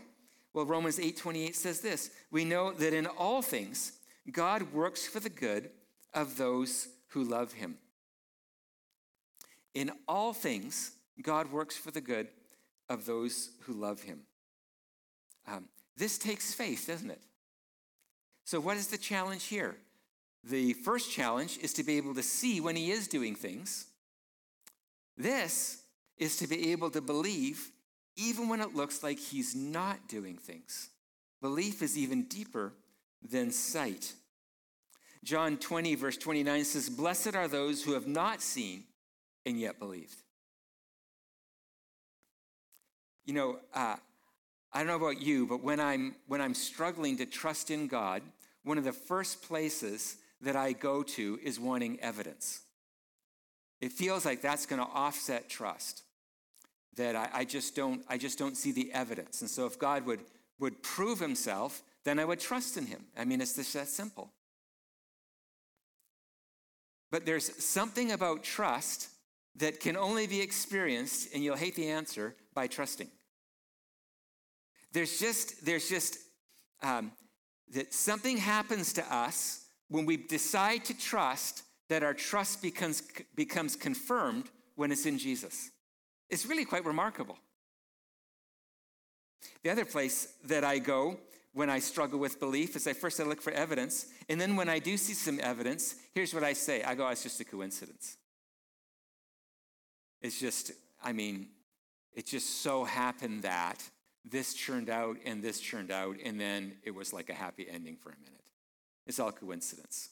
Well, 0.54 0.66
Romans 0.66 1.00
8:28 1.00 1.56
says 1.56 1.82
this, 1.82 2.12
we 2.32 2.46
know 2.46 2.72
that 2.72 2.94
in 2.94 3.08
all 3.08 3.42
things 3.42 3.94
God 4.32 4.74
works 4.74 5.06
for 5.06 5.20
the 5.20 5.30
good 5.30 5.70
of 6.14 6.38
those 6.38 6.88
who 7.10 7.24
love 7.24 7.54
him. 7.54 7.78
In 9.74 9.92
all 10.08 10.34
things 10.34 10.92
God 11.22 11.52
works 11.52 11.78
for 11.78 11.92
the 11.92 12.02
good 12.02 12.30
of 12.90 13.06
those 13.06 13.52
who 13.62 13.74
love 13.74 14.02
him. 14.02 14.22
Um, 15.48 15.68
this 15.98 16.18
takes 16.18 16.54
faith, 16.54 16.88
doesn't 16.88 17.12
it? 17.12 17.22
So, 18.46 18.60
what 18.60 18.78
is 18.78 18.88
the 18.88 18.98
challenge 18.98 19.46
here? 19.46 19.78
The 20.48 20.74
first 20.74 21.12
challenge 21.12 21.58
is 21.62 21.74
to 21.74 21.84
be 21.84 21.98
able 21.98 22.14
to 22.16 22.24
see 22.24 22.62
when 22.62 22.76
he 22.76 22.92
is 22.92 23.08
doing 23.08 23.36
things. 23.36 23.88
This 25.18 25.82
is 26.18 26.38
to 26.38 26.48
be 26.48 26.72
able 26.72 26.92
to 26.92 27.02
believe 27.02 27.72
even 28.16 28.48
when 28.48 28.62
it 28.62 28.76
looks 28.76 29.04
like 29.04 29.20
he's 29.20 29.56
not 29.56 30.08
doing 30.08 30.38
things. 30.38 30.90
Belief 31.42 31.82
is 31.82 31.98
even 31.98 32.24
deeper 32.24 32.74
than 33.22 33.52
sight. 33.52 34.14
John 35.24 35.58
20, 35.58 35.96
verse 35.96 36.18
29 36.18 36.64
says, 36.64 36.90
Blessed 36.90 37.36
are 37.36 37.48
those 37.48 37.84
who 37.84 37.94
have 37.94 38.08
not 38.08 38.42
seen 38.42 38.84
and 39.46 39.60
yet 39.60 39.80
believed. 39.80 40.22
You 43.26 43.34
know, 43.34 43.60
uh, 43.74 43.96
I 44.72 44.78
don't 44.78 44.88
know 44.88 44.96
about 44.96 45.22
you, 45.22 45.48
but 45.48 45.64
when 45.64 45.80
I'm, 45.80 46.16
when 46.28 46.42
I'm 46.42 46.54
struggling 46.54 47.18
to 47.18 47.26
trust 47.26 47.72
in 47.72 47.88
God, 47.88 48.22
one 48.64 48.78
of 48.78 48.84
the 48.84 48.94
first 48.94 49.42
places 49.42 50.18
that 50.46 50.56
I 50.56 50.72
go 50.74 51.04
to 51.04 51.40
is 51.44 51.60
wanting 51.60 52.00
evidence. 52.00 52.62
It 53.82 53.92
feels 53.92 54.26
like 54.26 54.42
that's 54.42 54.66
going 54.66 54.82
to 54.82 54.88
offset 54.88 55.50
trust 55.50 56.04
that 56.96 57.16
I, 57.16 57.30
I, 57.34 57.46
just 57.46 57.76
don't, 57.76 58.04
I 58.08 58.18
just 58.18 58.40
don't 58.40 58.56
see 58.56 58.72
the 58.72 58.92
evidence. 58.94 59.42
And 59.42 59.50
so 59.50 59.66
if 59.66 59.78
God 59.78 60.06
would, 60.06 60.22
would 60.60 60.82
prove 60.82 61.20
himself, 61.20 61.82
then 62.06 62.20
I 62.20 62.26
would 62.26 62.40
trust 62.40 62.78
in 62.78 62.86
him. 62.86 63.06
I 63.18 63.26
mean, 63.26 63.42
it's 63.42 63.56
just 63.56 63.74
that 63.74 63.88
simple. 63.88 64.32
But 67.12 67.26
there's 67.26 67.64
something 67.64 68.12
about 68.12 68.44
trust 68.44 69.10
that 69.58 69.80
can 69.80 69.98
only 69.98 70.28
be 70.28 70.42
experienced, 70.42 71.34
and 71.34 71.44
you'll 71.44 71.58
hate 71.58 71.76
the 71.76 71.90
answer, 71.90 72.36
by 72.54 72.68
trusting. 72.68 73.10
There's 74.94 75.20
just, 75.20 75.66
there's 75.66 75.90
just 75.90 76.18
um, 76.82 77.12
that 77.74 77.94
something 77.94 78.38
happens 78.38 78.94
to 78.94 79.14
us 79.14 79.65
when 79.90 80.06
we 80.06 80.18
decide 80.18 80.86
to 80.86 80.98
trust 80.98 81.64
that 81.90 82.04
our 82.04 82.14
trust 82.14 82.62
becomes, 82.62 83.04
becomes 83.36 83.76
confirmed 83.76 84.50
when 84.76 84.92
it's 84.92 85.06
in 85.06 85.18
Jesus. 85.18 85.70
It's 86.30 86.46
really 86.46 86.66
quite 86.66 86.86
remarkable. 86.86 87.38
The 89.64 89.70
other 89.70 89.86
place 89.86 90.28
that 90.46 90.64
I 90.64 90.80
go 90.80 91.18
when 91.54 91.70
I 91.70 91.80
struggle 91.80 92.20
with 92.20 92.40
belief 92.40 92.76
is 92.76 92.88
I 92.88 92.94
first 92.94 93.20
I 93.20 93.24
look 93.24 93.42
for 93.42 93.54
evidence, 93.54 94.08
and 94.28 94.42
then 94.42 94.56
when 94.56 94.68
I 94.68 94.80
do 94.80 94.98
see 94.98 95.14
some 95.14 95.40
evidence, 95.42 95.96
here's 96.14 96.34
what 96.34 96.44
I 96.44 96.54
say. 96.54 96.84
I 96.84 96.96
go, 96.96 97.06
oh, 97.06 97.10
it's 97.10 97.24
just 97.24 97.40
a 97.40 97.46
coincidence. 97.46 98.18
It's 100.22 100.40
just, 100.40 100.72
I 101.04 101.14
mean, 101.14 101.48
it 102.14 102.26
just 102.26 102.62
so 102.62 102.84
happened 102.84 103.44
that 103.44 103.82
this 104.26 104.54
churned 104.54 104.90
out 104.90 105.18
and 105.24 105.44
this 105.44 105.60
churned 105.60 105.92
out, 105.92 106.18
and 106.24 106.40
then 106.40 106.74
it 106.84 106.92
was 106.92 107.14
like 107.14 107.30
a 107.30 107.34
happy 107.34 107.68
ending 107.70 107.96
for 107.96 108.10
a 108.10 108.18
minute. 108.18 108.35
It's 109.06 109.20
all 109.20 109.32
coincidence. 109.32 110.10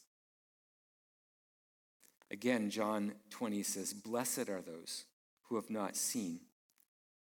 Again, 2.32 2.70
John 2.70 3.14
20 3.30 3.64
says, 3.64 3.94
Blessed 3.94 4.50
are 4.50 4.62
those 4.62 5.06
who 5.44 5.56
have 5.56 5.70
not 5.70 5.96
seen 5.96 6.40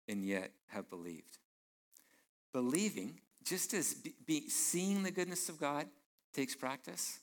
and 0.09 0.25
yet 0.25 0.53
have 0.69 0.89
believed. 0.89 1.39
Believing, 2.53 3.21
just 3.45 3.75
as 3.75 3.95
be, 3.95 4.15
be, 4.27 4.49
seeing 4.49 5.03
the 5.03 5.11
goodness 5.11 5.49
of 5.49 5.59
God 5.59 5.87
takes 6.33 6.55
practice, 6.55 7.19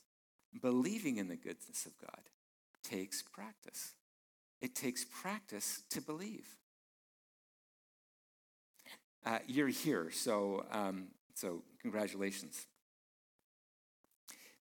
believing 0.61 1.17
in 1.17 1.27
the 1.27 1.35
goodness 1.35 1.85
of 1.85 1.93
God 1.99 2.21
takes 2.83 3.21
practice. 3.21 3.93
It 4.61 4.75
takes 4.75 5.05
practice 5.05 5.81
to 5.89 6.01
believe. 6.01 6.45
Uh, 9.25 9.39
you're 9.47 9.67
here, 9.67 10.09
so, 10.11 10.65
um, 10.71 11.07
so 11.33 11.63
congratulations. 11.81 12.65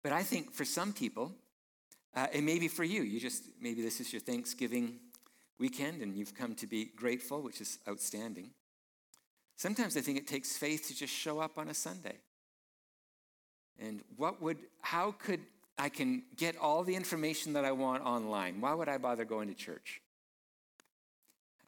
But 0.07 0.15
I 0.15 0.23
think 0.23 0.53
for 0.53 0.63
some 0.63 0.93
people, 0.93 1.33
uh, 2.15 2.27
and 2.33 2.45
maybe 2.45 2.69
for 2.69 2.85
you, 2.85 3.03
you 3.03 3.19
just, 3.19 3.43
maybe 3.59 3.81
this 3.81 3.99
is 3.99 4.13
your 4.13 4.21
Thanksgiving 4.21 4.99
weekend 5.59 6.01
and 6.01 6.15
you've 6.15 6.33
come 6.33 6.55
to 6.55 6.65
be 6.65 6.85
grateful, 6.95 7.41
which 7.41 7.59
is 7.59 7.79
outstanding. 7.89 8.51
Sometimes 9.57 9.97
I 9.97 9.99
think 9.99 10.17
it 10.17 10.25
takes 10.25 10.55
faith 10.55 10.87
to 10.87 10.95
just 10.95 11.13
show 11.13 11.41
up 11.41 11.57
on 11.57 11.67
a 11.67 11.73
Sunday. 11.73 12.19
And 13.77 13.99
what 14.15 14.41
would, 14.41 14.59
how 14.79 15.11
could 15.11 15.41
I 15.77 15.89
can 15.89 16.23
get 16.37 16.55
all 16.55 16.85
the 16.85 16.95
information 16.95 17.51
that 17.51 17.65
I 17.65 17.73
want 17.73 18.01
online? 18.01 18.61
Why 18.61 18.73
would 18.73 18.87
I 18.87 18.97
bother 18.97 19.25
going 19.25 19.49
to 19.49 19.55
church? 19.55 19.99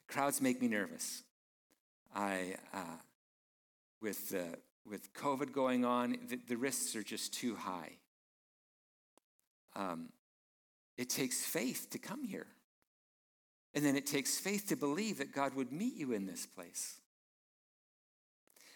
Crowds 0.08 0.40
make 0.40 0.62
me 0.62 0.68
nervous. 0.68 1.24
I, 2.16 2.56
uh, 2.72 2.96
with, 4.00 4.34
uh, 4.34 4.56
with 4.88 5.12
COVID 5.12 5.52
going 5.52 5.84
on, 5.84 6.16
the, 6.26 6.38
the, 6.48 6.56
risks 6.56 6.96
are 6.96 7.02
just 7.02 7.34
too 7.34 7.54
high. 7.54 7.98
Um, 9.74 10.08
it 10.96 11.08
takes 11.08 11.44
faith 11.44 11.88
to 11.90 11.98
come 11.98 12.24
here. 12.24 12.46
And 13.74 13.84
then 13.84 13.96
it 13.96 14.06
takes 14.06 14.38
faith 14.38 14.66
to 14.68 14.76
believe 14.76 15.18
that 15.18 15.32
God 15.32 15.54
would 15.54 15.72
meet 15.72 15.94
you 15.94 16.12
in 16.12 16.26
this 16.26 16.46
place. 16.46 17.00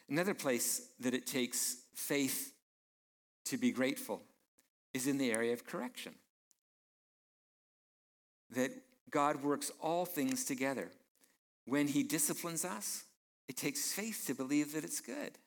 Another 0.08 0.34
place 0.34 0.88
that 1.00 1.14
it 1.14 1.26
takes 1.26 1.76
faith 1.94 2.52
to 3.46 3.56
be 3.56 3.72
grateful 3.72 4.22
is 4.92 5.06
in 5.06 5.18
the 5.18 5.32
area 5.32 5.52
of 5.52 5.66
correction. 5.66 6.14
That 8.50 8.70
God 9.10 9.42
works 9.42 9.72
all 9.80 10.04
things 10.04 10.44
together. 10.44 10.90
When 11.66 11.88
He 11.88 12.02
disciplines 12.02 12.64
us, 12.64 13.04
it 13.48 13.56
takes 13.56 13.92
faith 13.92 14.24
to 14.26 14.34
believe 14.34 14.72
that 14.72 14.84
it's 14.84 15.00
good. 15.00 15.38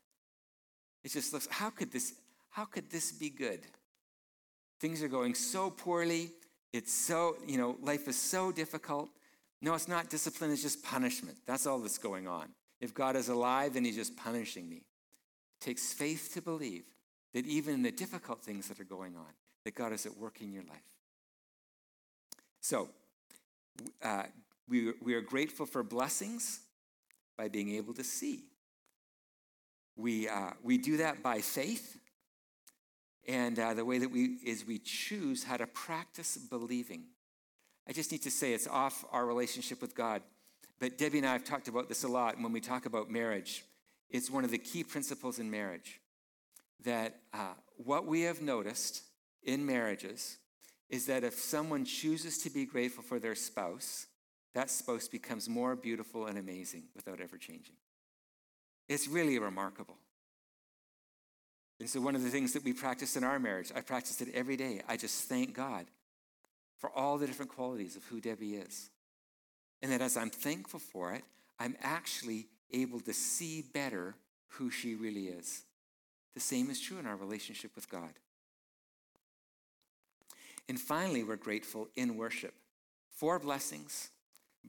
It 1.03 1.11
just 1.11 1.31
looks, 1.31 1.47
how 1.49 1.69
could 1.69 1.91
this, 1.91 2.13
how 2.49 2.65
could 2.65 2.89
this 2.89 3.11
be 3.11 3.29
good? 3.29 3.61
Things 4.79 5.01
are 5.01 5.07
going 5.07 5.33
so 5.33 5.69
poorly. 5.69 6.31
It's 6.73 6.93
so, 6.93 7.37
you 7.47 7.57
know, 7.57 7.77
life 7.81 8.07
is 8.07 8.17
so 8.17 8.51
difficult. 8.51 9.09
No, 9.61 9.73
it's 9.73 9.87
not 9.87 10.09
discipline, 10.09 10.51
it's 10.51 10.61
just 10.61 10.83
punishment. 10.83 11.37
That's 11.47 11.65
all 11.65 11.79
that's 11.79 11.97
going 11.97 12.27
on. 12.27 12.49
If 12.79 12.93
God 12.93 13.15
is 13.15 13.29
alive, 13.29 13.73
then 13.73 13.85
he's 13.85 13.95
just 13.95 14.15
punishing 14.15 14.69
me. 14.69 14.77
It 14.77 15.65
takes 15.65 15.93
faith 15.93 16.31
to 16.35 16.41
believe 16.41 16.83
that 17.33 17.45
even 17.47 17.73
in 17.73 17.81
the 17.81 17.91
difficult 17.91 18.41
things 18.41 18.67
that 18.67 18.79
are 18.79 18.85
going 18.85 19.15
on, 19.15 19.33
that 19.65 19.73
God 19.73 19.93
is 19.93 20.05
at 20.05 20.15
work 20.15 20.41
in 20.41 20.53
your 20.53 20.63
life. 20.63 20.83
So, 22.61 22.89
uh, 24.03 24.23
we, 24.69 24.93
we 25.01 25.13
are 25.13 25.21
grateful 25.21 25.65
for 25.65 25.81
blessings 25.83 26.59
by 27.37 27.47
being 27.47 27.75
able 27.75 27.93
to 27.93 28.03
see. 28.03 28.43
We, 29.95 30.27
uh, 30.27 30.51
we 30.61 30.77
do 30.77 30.97
that 30.97 31.23
by 31.23 31.39
faith. 31.39 31.97
And 33.27 33.59
uh, 33.59 33.73
the 33.73 33.83
way 33.83 33.97
that 33.97 34.09
we 34.09 34.37
is 34.45 34.65
we 34.65 34.79
choose 34.79 35.43
how 35.43 35.57
to 35.57 35.67
practice 35.67 36.37
believing. 36.37 37.03
I 37.87 37.93
just 37.93 38.11
need 38.11 38.21
to 38.23 38.31
say 38.31 38.53
it's 38.53 38.67
off 38.67 39.03
our 39.11 39.25
relationship 39.25 39.81
with 39.81 39.95
God. 39.95 40.21
But 40.79 40.97
Debbie 40.97 41.19
and 41.19 41.27
I 41.27 41.33
have 41.33 41.43
talked 41.43 41.67
about 41.67 41.89
this 41.89 42.03
a 42.03 42.07
lot 42.07 42.35
And 42.35 42.43
when 42.43 42.53
we 42.53 42.61
talk 42.61 42.85
about 42.85 43.09
marriage. 43.09 43.65
It's 44.09 44.29
one 44.29 44.45
of 44.45 44.51
the 44.51 44.57
key 44.57 44.83
principles 44.83 45.39
in 45.39 45.51
marriage 45.51 45.99
that 46.83 47.19
uh, 47.33 47.53
what 47.75 48.05
we 48.05 48.21
have 48.21 48.41
noticed 48.41 49.03
in 49.43 49.65
marriages 49.65 50.37
is 50.89 51.07
that 51.07 51.23
if 51.23 51.33
someone 51.33 51.83
chooses 51.83 52.37
to 52.39 52.49
be 52.49 52.65
grateful 52.65 53.03
for 53.03 53.19
their 53.19 53.35
spouse, 53.35 54.05
that 54.53 54.69
spouse 54.69 55.07
becomes 55.07 55.49
more 55.49 55.75
beautiful 55.75 56.27
and 56.27 56.37
amazing 56.37 56.83
without 56.95 57.19
ever 57.19 57.37
changing. 57.37 57.75
It's 58.87 59.07
really 59.07 59.37
remarkable. 59.39 59.97
And 61.79 61.89
so, 61.89 62.01
one 62.01 62.15
of 62.15 62.23
the 62.23 62.29
things 62.29 62.53
that 62.53 62.63
we 62.63 62.73
practice 62.73 63.15
in 63.15 63.23
our 63.23 63.39
marriage, 63.39 63.71
I 63.75 63.81
practice 63.81 64.21
it 64.21 64.29
every 64.33 64.57
day. 64.57 64.81
I 64.87 64.97
just 64.97 65.29
thank 65.29 65.53
God 65.53 65.85
for 66.77 66.89
all 66.91 67.17
the 67.17 67.27
different 67.27 67.51
qualities 67.51 67.95
of 67.95 68.03
who 68.05 68.19
Debbie 68.19 68.55
is. 68.55 68.89
And 69.81 69.91
that 69.91 70.01
as 70.01 70.17
I'm 70.17 70.29
thankful 70.29 70.79
for 70.79 71.13
it, 71.13 71.23
I'm 71.59 71.75
actually 71.81 72.47
able 72.71 72.99
to 73.01 73.13
see 73.13 73.63
better 73.73 74.15
who 74.49 74.71
she 74.71 74.95
really 74.95 75.27
is. 75.27 75.63
The 76.33 76.39
same 76.39 76.69
is 76.69 76.79
true 76.79 76.99
in 76.99 77.05
our 77.05 77.15
relationship 77.15 77.71
with 77.75 77.89
God. 77.89 78.13
And 80.69 80.79
finally, 80.79 81.23
we're 81.23 81.35
grateful 81.35 81.87
in 81.95 82.17
worship 82.17 82.53
for 83.09 83.39
blessings 83.39 84.09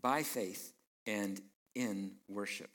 by 0.01 0.23
faith 0.23 0.73
and 1.07 1.41
in 1.75 2.13
worship. 2.29 2.71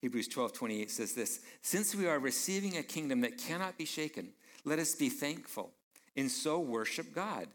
Hebrews 0.00 0.28
12 0.28 0.52
28 0.52 0.90
says 0.90 1.12
this 1.12 1.40
Since 1.62 1.94
we 1.94 2.06
are 2.06 2.18
receiving 2.18 2.76
a 2.76 2.82
kingdom 2.82 3.20
that 3.20 3.38
cannot 3.38 3.76
be 3.76 3.84
shaken, 3.84 4.30
let 4.64 4.78
us 4.78 4.94
be 4.94 5.08
thankful 5.08 5.70
and 6.16 6.30
so 6.30 6.58
worship 6.58 7.14
God 7.14 7.46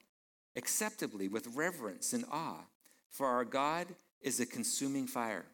acceptably 0.56 1.28
with 1.28 1.48
reverence 1.56 2.14
and 2.14 2.26
awe, 2.32 2.64
for 3.10 3.28
our 3.28 3.46
God 3.46 3.88
is 4.22 4.40
a 4.40 4.46
consuming 4.46 5.08
fire. 5.08 5.46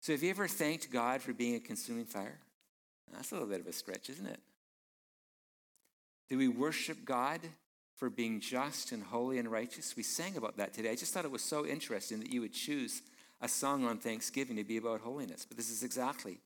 So, 0.00 0.12
have 0.12 0.22
you 0.22 0.30
ever 0.30 0.48
thanked 0.48 0.90
God 0.90 1.20
for 1.20 1.32
being 1.32 1.54
a 1.54 1.60
consuming 1.60 2.06
fire? 2.06 2.38
That's 3.12 3.32
a 3.32 3.34
little 3.34 3.48
bit 3.48 3.60
of 3.60 3.66
a 3.66 3.72
stretch, 3.72 4.08
isn't 4.08 4.26
it? 4.26 4.40
Do 6.28 6.38
we 6.38 6.48
worship 6.48 7.04
God 7.04 7.40
for 7.96 8.08
being 8.08 8.40
just 8.40 8.92
and 8.92 9.02
holy 9.02 9.38
and 9.38 9.50
righteous? 9.50 9.96
We 9.96 10.04
sang 10.04 10.36
about 10.36 10.56
that 10.58 10.72
today. 10.72 10.90
I 10.90 10.94
just 10.94 11.12
thought 11.12 11.24
it 11.24 11.30
was 11.30 11.42
so 11.42 11.66
interesting 11.66 12.20
that 12.20 12.32
you 12.32 12.40
would 12.40 12.52
choose 12.52 13.02
a 13.40 13.48
song 13.48 13.84
on 13.84 13.98
Thanksgiving 13.98 14.56
to 14.56 14.64
be 14.64 14.76
about 14.76 15.00
holiness. 15.00 15.44
But 15.46 15.56
this 15.56 15.70
is 15.70 15.82
exactly 15.82 16.38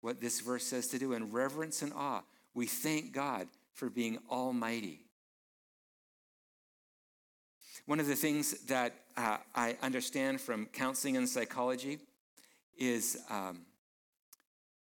what 0.00 0.20
this 0.20 0.40
verse 0.40 0.64
says 0.64 0.88
to 0.88 0.98
do. 0.98 1.12
In 1.12 1.30
reverence 1.32 1.82
and 1.82 1.92
awe, 1.92 2.22
we 2.54 2.66
thank 2.66 3.12
God 3.12 3.48
for 3.74 3.90
being 3.90 4.18
almighty. 4.30 5.00
One 7.86 8.00
of 8.00 8.06
the 8.06 8.16
things 8.16 8.52
that 8.66 8.94
uh, 9.16 9.38
I 9.54 9.76
understand 9.82 10.40
from 10.40 10.66
counseling 10.66 11.16
and 11.16 11.28
psychology 11.28 11.98
is, 12.76 13.18
um, 13.30 13.62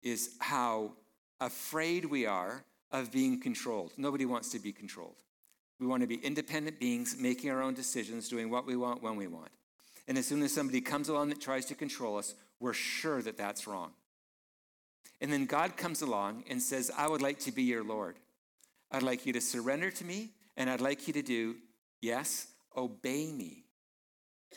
is 0.02 0.36
how 0.40 0.94
afraid 1.40 2.06
we 2.06 2.26
are 2.26 2.64
of 2.92 3.12
being 3.12 3.40
controlled. 3.40 3.92
Nobody 3.98 4.26
wants 4.26 4.50
to 4.52 4.60
be 4.60 4.72
controlled. 4.72 5.16
We 5.80 5.88
want 5.88 6.02
to 6.02 6.08
be 6.08 6.16
independent 6.16 6.80
beings, 6.80 7.16
making 7.20 7.52
our 7.52 7.62
own 7.62 7.74
decisions, 7.74 8.30
doing 8.30 8.50
what 8.50 8.66
we 8.66 8.76
want 8.76 9.04
when 9.04 9.18
we 9.18 9.28
want. 9.28 9.52
And 10.08 10.18
as 10.18 10.28
soon 10.28 10.44
as 10.44 10.54
somebody 10.54 10.82
comes 10.82 11.10
along 11.10 11.30
that 11.30 11.42
tries 11.42 11.66
to 11.68 11.76
control 11.76 12.18
us, 12.18 12.36
we're 12.60 12.74
sure 12.74 13.22
that 13.22 13.38
that's 13.38 13.68
wrong. 13.68 13.92
And 15.22 15.32
then 15.32 15.46
God 15.46 15.78
comes 15.78 16.02
along 16.02 16.44
and 16.50 16.62
says, 16.62 16.92
I 16.96 17.08
would 17.08 17.22
like 17.22 17.40
to 17.40 17.52
be 17.52 17.64
your 17.64 17.84
Lord. 17.84 18.18
I'd 18.92 19.04
like 19.04 19.26
you 19.26 19.34
to 19.34 19.42
surrender 19.42 19.90
to 19.92 20.06
me, 20.06 20.32
and 20.56 20.70
I'd 20.70 20.82
like 20.82 21.08
you 21.08 21.14
to 21.14 21.22
do, 21.22 21.56
yes, 22.02 22.48
obey 22.76 23.32
me. 23.32 23.64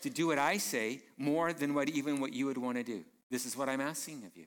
To 0.02 0.10
do 0.10 0.28
what 0.28 0.38
I 0.38 0.58
say 0.58 1.00
more 1.16 1.52
than 1.52 1.74
what 1.74 1.88
even 1.88 2.20
what 2.20 2.32
you 2.32 2.46
would 2.46 2.58
want 2.58 2.76
to 2.76 2.84
do. 2.84 3.04
This 3.30 3.46
is 3.46 3.56
what 3.56 3.68
I'm 3.68 3.80
asking 3.80 4.24
of 4.26 4.36
you. 4.36 4.46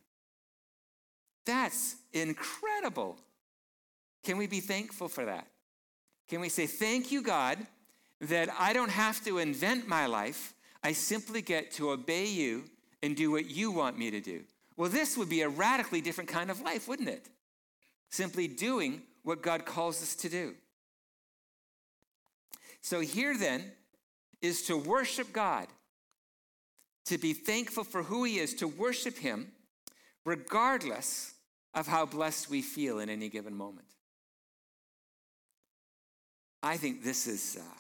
That's 1.46 1.96
incredible. 2.14 3.18
Can 4.24 4.38
we 4.38 4.48
be 4.48 4.60
thankful 4.60 5.08
for 5.08 5.26
that? 5.26 5.48
Can 6.30 6.40
we 6.40 6.50
say, 6.50 6.68
Thank 6.68 7.12
you, 7.12 7.22
God, 7.22 7.58
that 8.22 8.50
I 8.58 8.74
don't 8.74 8.92
have 8.92 9.24
to 9.26 9.40
invent 9.40 9.88
my 9.88 10.06
life. 10.06 10.54
I 10.84 10.94
simply 10.94 11.42
get 11.42 11.72
to 11.74 11.92
obey 11.92 12.26
you 12.26 12.64
and 13.04 13.16
do 13.16 13.32
what 13.32 13.50
you 13.50 13.72
want 13.72 13.98
me 13.98 14.12
to 14.12 14.20
do. 14.20 14.42
Well, 14.78 14.90
this 14.90 15.18
would 15.18 15.30
be 15.30 15.42
a 15.42 15.50
radically 15.50 16.02
different 16.02 16.30
kind 16.30 16.50
of 16.50 16.62
life, 16.62 16.88
wouldn't 16.88 17.10
it? 17.10 17.28
Simply 18.10 18.48
doing 18.48 19.04
what 19.24 19.42
God 19.42 19.66
calls 19.66 20.02
us 20.02 20.16
to 20.18 20.30
do. 20.30 20.56
So, 22.82 23.00
here 23.00 23.38
then 23.38 23.72
is 24.42 24.64
to 24.64 24.76
worship 24.76 25.32
God, 25.32 25.68
to 27.06 27.18
be 27.18 27.34
thankful 27.34 27.84
for 27.84 28.04
who 28.04 28.24
He 28.24 28.40
is, 28.40 28.56
to 28.56 28.68
worship 28.68 29.18
Him, 29.18 29.52
regardless 30.26 31.36
of 31.74 31.88
how 31.88 32.06
blessed 32.06 32.50
we 32.50 32.62
feel 32.62 33.00
in 33.00 33.10
any 33.10 33.30
given 33.30 33.56
moment. 33.56 33.88
I 36.64 36.78
think 36.78 37.04
this 37.04 37.28
is, 37.28 37.58
uh, 37.60 37.78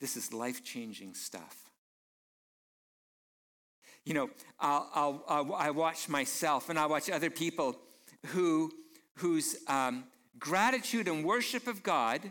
this 0.00 0.16
is 0.16 0.32
life 0.32 0.64
changing 0.64 1.14
stuff. 1.14 1.65
You 4.06 4.14
know, 4.14 4.30
I'll, 4.60 4.88
I'll, 4.94 5.24
I'll, 5.28 5.54
i 5.54 5.70
watch 5.70 6.08
myself 6.08 6.70
and 6.70 6.78
I 6.78 6.86
watch 6.86 7.10
other 7.10 7.28
people 7.28 7.76
who, 8.26 8.72
whose 9.16 9.56
um, 9.66 10.04
gratitude 10.38 11.08
and 11.08 11.24
worship 11.24 11.66
of 11.66 11.82
God 11.82 12.22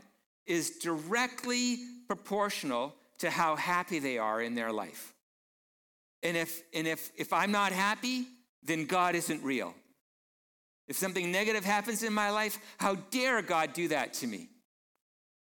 is 0.48 0.78
directly 0.78 1.80
proportional 2.08 2.96
to 3.20 3.30
how 3.30 3.58
happy 3.58 4.00
they 4.00 4.18
are 4.18 4.42
in 4.42 4.56
their 4.56 4.72
life. 4.72 5.14
And 6.24 6.38
if, 6.38 6.64
and 6.74 6.88
if, 6.88 7.12
if 7.18 7.34
I'm 7.34 7.52
not 7.52 7.74
happy, 7.74 8.26
then 8.64 8.86
God 8.86 9.14
isn't 9.14 9.44
real. 9.44 9.76
If 10.88 10.96
something 10.96 11.30
negative 11.30 11.66
happens 11.66 12.04
in 12.04 12.14
my 12.14 12.30
life, 12.30 12.58
how 12.78 12.96
dare 13.12 13.42
God 13.42 13.74
do 13.74 13.90
that 13.90 14.14
to 14.16 14.28
me? 14.28 14.48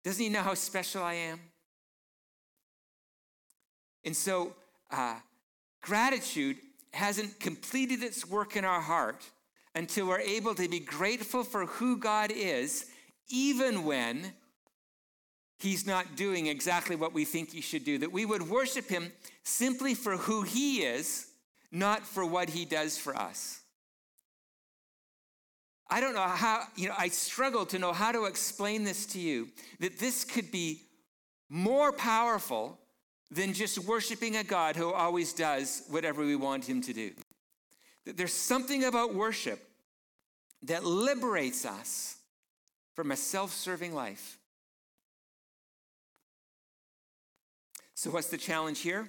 Doesn't 0.05 0.23
he 0.23 0.29
know 0.29 0.43
how 0.43 0.55
special 0.55 1.03
I 1.03 1.15
am? 1.15 1.41
And 4.05 4.17
so, 4.17 4.55
uh, 4.91 5.17
gratitude 5.81 6.57
hasn't 6.93 7.39
completed 7.41 8.03
its 8.03 8.27
work 8.27 8.57
in 8.57 8.65
our 8.65 8.81
heart 8.81 9.25
until 9.75 10.09
we're 10.09 10.21
able 10.21 10.55
to 10.55 10.69
be 10.69 10.81
grateful 10.81 11.45
for 11.45 11.67
who 11.67 11.97
God 11.99 12.33
is, 12.35 12.87
even 13.29 13.85
when 13.85 14.33
He's 15.61 15.87
not 15.87 16.17
doing 16.17 16.47
exactly 16.47 16.95
what 16.97 17.13
we 17.13 17.25
think 17.25 17.51
He 17.51 17.61
should 17.61 17.85
do. 17.85 17.99
That 17.99 18.13
we 18.13 18.25
would 18.25 18.49
worship 18.49 18.89
Him 18.89 19.13
simply 19.43 19.95
for 19.95 20.17
who 20.17 20.43
He 20.43 20.83
is, 20.83 21.27
not 21.71 22.07
for 22.07 22.25
what 22.25 22.51
He 22.51 22.65
does 22.65 22.97
for 22.97 23.17
us. 23.17 23.61
I 25.91 26.01
don't 26.01 26.15
know 26.15 26.21
how, 26.21 26.65
you 26.77 26.89
know, 26.89 26.95
I 26.99 27.09
struggle 27.09 27.65
to 27.67 27.79
know 27.79 27.93
how 27.93 28.13
to 28.13 28.25
explain 28.25 28.85
this 28.85 29.07
to 29.07 29.21
you 29.21 29.49
that 29.81 29.99
this 29.99 30.25
could 30.25 30.53
be 30.53 30.83
more 31.49 31.93
powerful 31.93 32.79
than 33.31 33.53
just 33.53 33.79
worshiping 33.81 34.37
a 34.37 34.45
God 34.45 34.77
who 34.77 34.93
always 34.93 35.33
does 35.33 35.83
whatever 35.89 36.25
we 36.25 36.37
want 36.37 36.65
him 36.65 36.81
to 36.83 36.93
do. 36.93 37.13
There's 38.05 38.33
something 38.33 38.85
about 38.85 39.15
worship 39.15 39.63
that 40.63 40.85
liberates 40.85 41.67
us 41.67 42.17
from 42.95 43.11
a 43.11 43.17
self 43.17 43.53
serving 43.53 43.95
life. 43.95 44.39
So, 47.95 48.11
what's 48.11 48.29
the 48.29 48.39
challenge 48.39 48.81
here? 48.81 49.09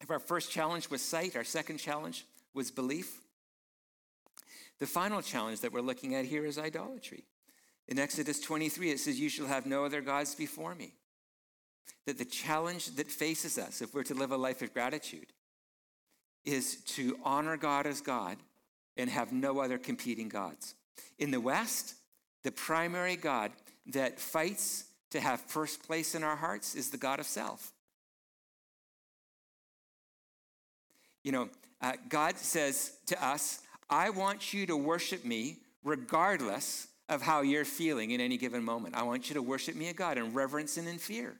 If 0.00 0.10
our 0.10 0.20
first 0.20 0.52
challenge 0.52 0.90
was 0.90 1.02
sight, 1.02 1.34
our 1.36 1.44
second 1.44 1.78
challenge 1.78 2.24
was 2.54 2.70
belief. 2.70 3.20
The 4.78 4.86
final 4.86 5.22
challenge 5.22 5.60
that 5.60 5.72
we're 5.72 5.80
looking 5.80 6.14
at 6.14 6.24
here 6.24 6.46
is 6.46 6.58
idolatry. 6.58 7.24
In 7.88 7.98
Exodus 7.98 8.40
23, 8.40 8.90
it 8.90 9.00
says, 9.00 9.18
You 9.18 9.28
shall 9.28 9.46
have 9.46 9.66
no 9.66 9.84
other 9.84 10.00
gods 10.00 10.34
before 10.34 10.74
me. 10.74 10.92
That 12.06 12.18
the 12.18 12.24
challenge 12.24 12.96
that 12.96 13.10
faces 13.10 13.58
us, 13.58 13.82
if 13.82 13.94
we're 13.94 14.02
to 14.04 14.14
live 14.14 14.32
a 14.32 14.36
life 14.36 14.62
of 14.62 14.72
gratitude, 14.72 15.26
is 16.44 16.76
to 16.76 17.18
honor 17.24 17.56
God 17.56 17.86
as 17.86 18.00
God 18.00 18.38
and 18.96 19.10
have 19.10 19.32
no 19.32 19.60
other 19.60 19.78
competing 19.78 20.28
gods. 20.28 20.74
In 21.18 21.30
the 21.30 21.40
West, 21.40 21.94
the 22.44 22.50
primary 22.52 23.16
God 23.16 23.52
that 23.88 24.18
fights 24.18 24.84
to 25.10 25.20
have 25.20 25.40
first 25.40 25.82
place 25.86 26.14
in 26.14 26.22
our 26.22 26.36
hearts 26.36 26.74
is 26.74 26.90
the 26.90 26.96
God 26.96 27.20
of 27.20 27.26
self. 27.26 27.72
You 31.22 31.32
know, 31.32 31.48
uh, 31.80 31.92
God 32.08 32.38
says 32.38 32.92
to 33.06 33.24
us, 33.24 33.60
I 33.90 34.10
want 34.10 34.52
you 34.52 34.66
to 34.66 34.76
worship 34.76 35.24
me 35.24 35.58
regardless 35.84 36.88
of 37.08 37.22
how 37.22 37.40
you're 37.42 37.64
feeling 37.64 38.10
in 38.10 38.20
any 38.20 38.36
given 38.36 38.62
moment. 38.62 38.94
I 38.94 39.02
want 39.02 39.28
you 39.28 39.34
to 39.34 39.42
worship 39.42 39.74
me, 39.74 39.88
a 39.88 39.94
God, 39.94 40.18
in 40.18 40.34
reverence 40.34 40.76
and 40.76 40.86
in 40.86 40.98
fear. 40.98 41.36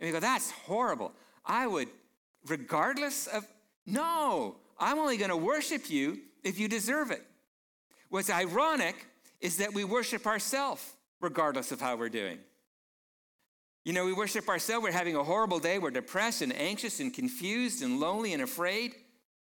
And 0.00 0.08
we 0.08 0.12
go, 0.12 0.20
that's 0.20 0.50
horrible. 0.50 1.12
I 1.44 1.66
would, 1.66 1.88
regardless 2.46 3.26
of, 3.26 3.46
no, 3.86 4.56
I'm 4.78 4.98
only 4.98 5.18
going 5.18 5.30
to 5.30 5.36
worship 5.36 5.90
you 5.90 6.20
if 6.42 6.58
you 6.58 6.68
deserve 6.68 7.10
it. 7.10 7.22
What's 8.08 8.30
ironic 8.30 9.06
is 9.40 9.58
that 9.58 9.74
we 9.74 9.84
worship 9.84 10.26
ourselves 10.26 10.94
regardless 11.20 11.70
of 11.70 11.80
how 11.80 11.96
we're 11.96 12.08
doing. 12.08 12.38
You 13.84 13.92
know, 13.92 14.04
we 14.04 14.12
worship 14.12 14.48
ourselves, 14.48 14.84
we're 14.84 14.92
having 14.92 15.16
a 15.16 15.24
horrible 15.24 15.58
day, 15.58 15.78
we're 15.78 15.90
depressed 15.90 16.42
and 16.42 16.54
anxious 16.54 17.00
and 17.00 17.12
confused 17.12 17.82
and 17.82 18.00
lonely 18.00 18.32
and 18.32 18.42
afraid. 18.42 18.94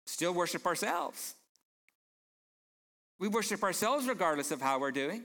Still 0.07 0.33
worship 0.35 0.67
ourselves. 0.67 1.35
We 3.19 3.29
worship 3.29 3.63
ourselves 3.63 4.09
regardless 4.09 4.51
of 4.51 4.61
how 4.61 4.81
we're 4.81 4.93
doing. 4.93 5.25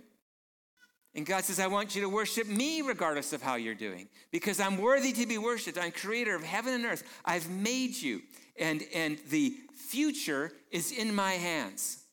And 1.15 1.25
God 1.25 1.45
says, 1.45 1.61
I 1.61 1.67
want 1.67 1.95
you 1.95 2.01
to 2.01 2.09
worship 2.09 2.45
me 2.45 2.81
regardless 2.81 3.31
of 3.31 3.41
how 3.41 3.55
you're 3.55 3.73
doing, 3.73 4.09
because 4.31 4.59
I'm 4.59 4.77
worthy 4.77 5.13
to 5.13 5.25
be 5.25 5.37
worshiped. 5.37 5.77
I'm 5.77 5.91
creator 5.91 6.35
of 6.35 6.43
heaven 6.43 6.73
and 6.73 6.85
earth. 6.85 7.03
I've 7.23 7.49
made 7.49 7.95
you, 7.95 8.21
and, 8.59 8.83
and 8.93 9.17
the 9.29 9.55
future 9.73 10.51
is 10.71 10.91
in 10.91 11.15
my 11.15 11.33
hands. 11.33 12.03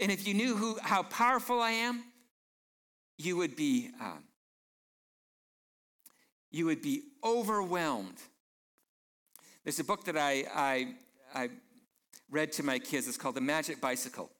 And 0.00 0.10
if 0.10 0.26
you 0.26 0.32
knew 0.32 0.56
who, 0.56 0.78
how 0.82 1.02
powerful 1.02 1.60
I 1.60 1.72
am, 1.72 2.02
you 3.18 3.36
would 3.36 3.56
be 3.56 3.90
um, 4.00 4.24
you 6.50 6.64
would 6.64 6.80
be 6.80 7.02
overwhelmed. 7.22 8.18
There's 9.64 9.78
a 9.78 9.84
book 9.84 10.04
that 10.04 10.16
I, 10.16 10.44
I, 10.54 10.94
I 11.34 11.50
read 12.30 12.52
to 12.52 12.62
my 12.62 12.78
kids. 12.78 13.08
It's 13.08 13.18
called 13.18 13.34
The 13.34 13.42
Magic 13.42 13.80
Bicycle. 13.80 14.30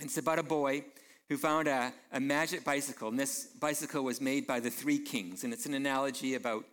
It's 0.00 0.18
about 0.18 0.40
a 0.40 0.42
boy 0.42 0.84
who 1.28 1.36
found 1.36 1.68
a, 1.68 1.92
a 2.12 2.20
magic 2.20 2.64
bicycle, 2.64 3.08
and 3.08 3.18
this 3.18 3.46
bicycle 3.58 4.04
was 4.04 4.20
made 4.20 4.46
by 4.46 4.60
the 4.60 4.70
three 4.70 4.98
kings. 4.98 5.44
And 5.44 5.52
it's 5.52 5.66
an 5.66 5.74
analogy 5.74 6.34
about 6.34 6.64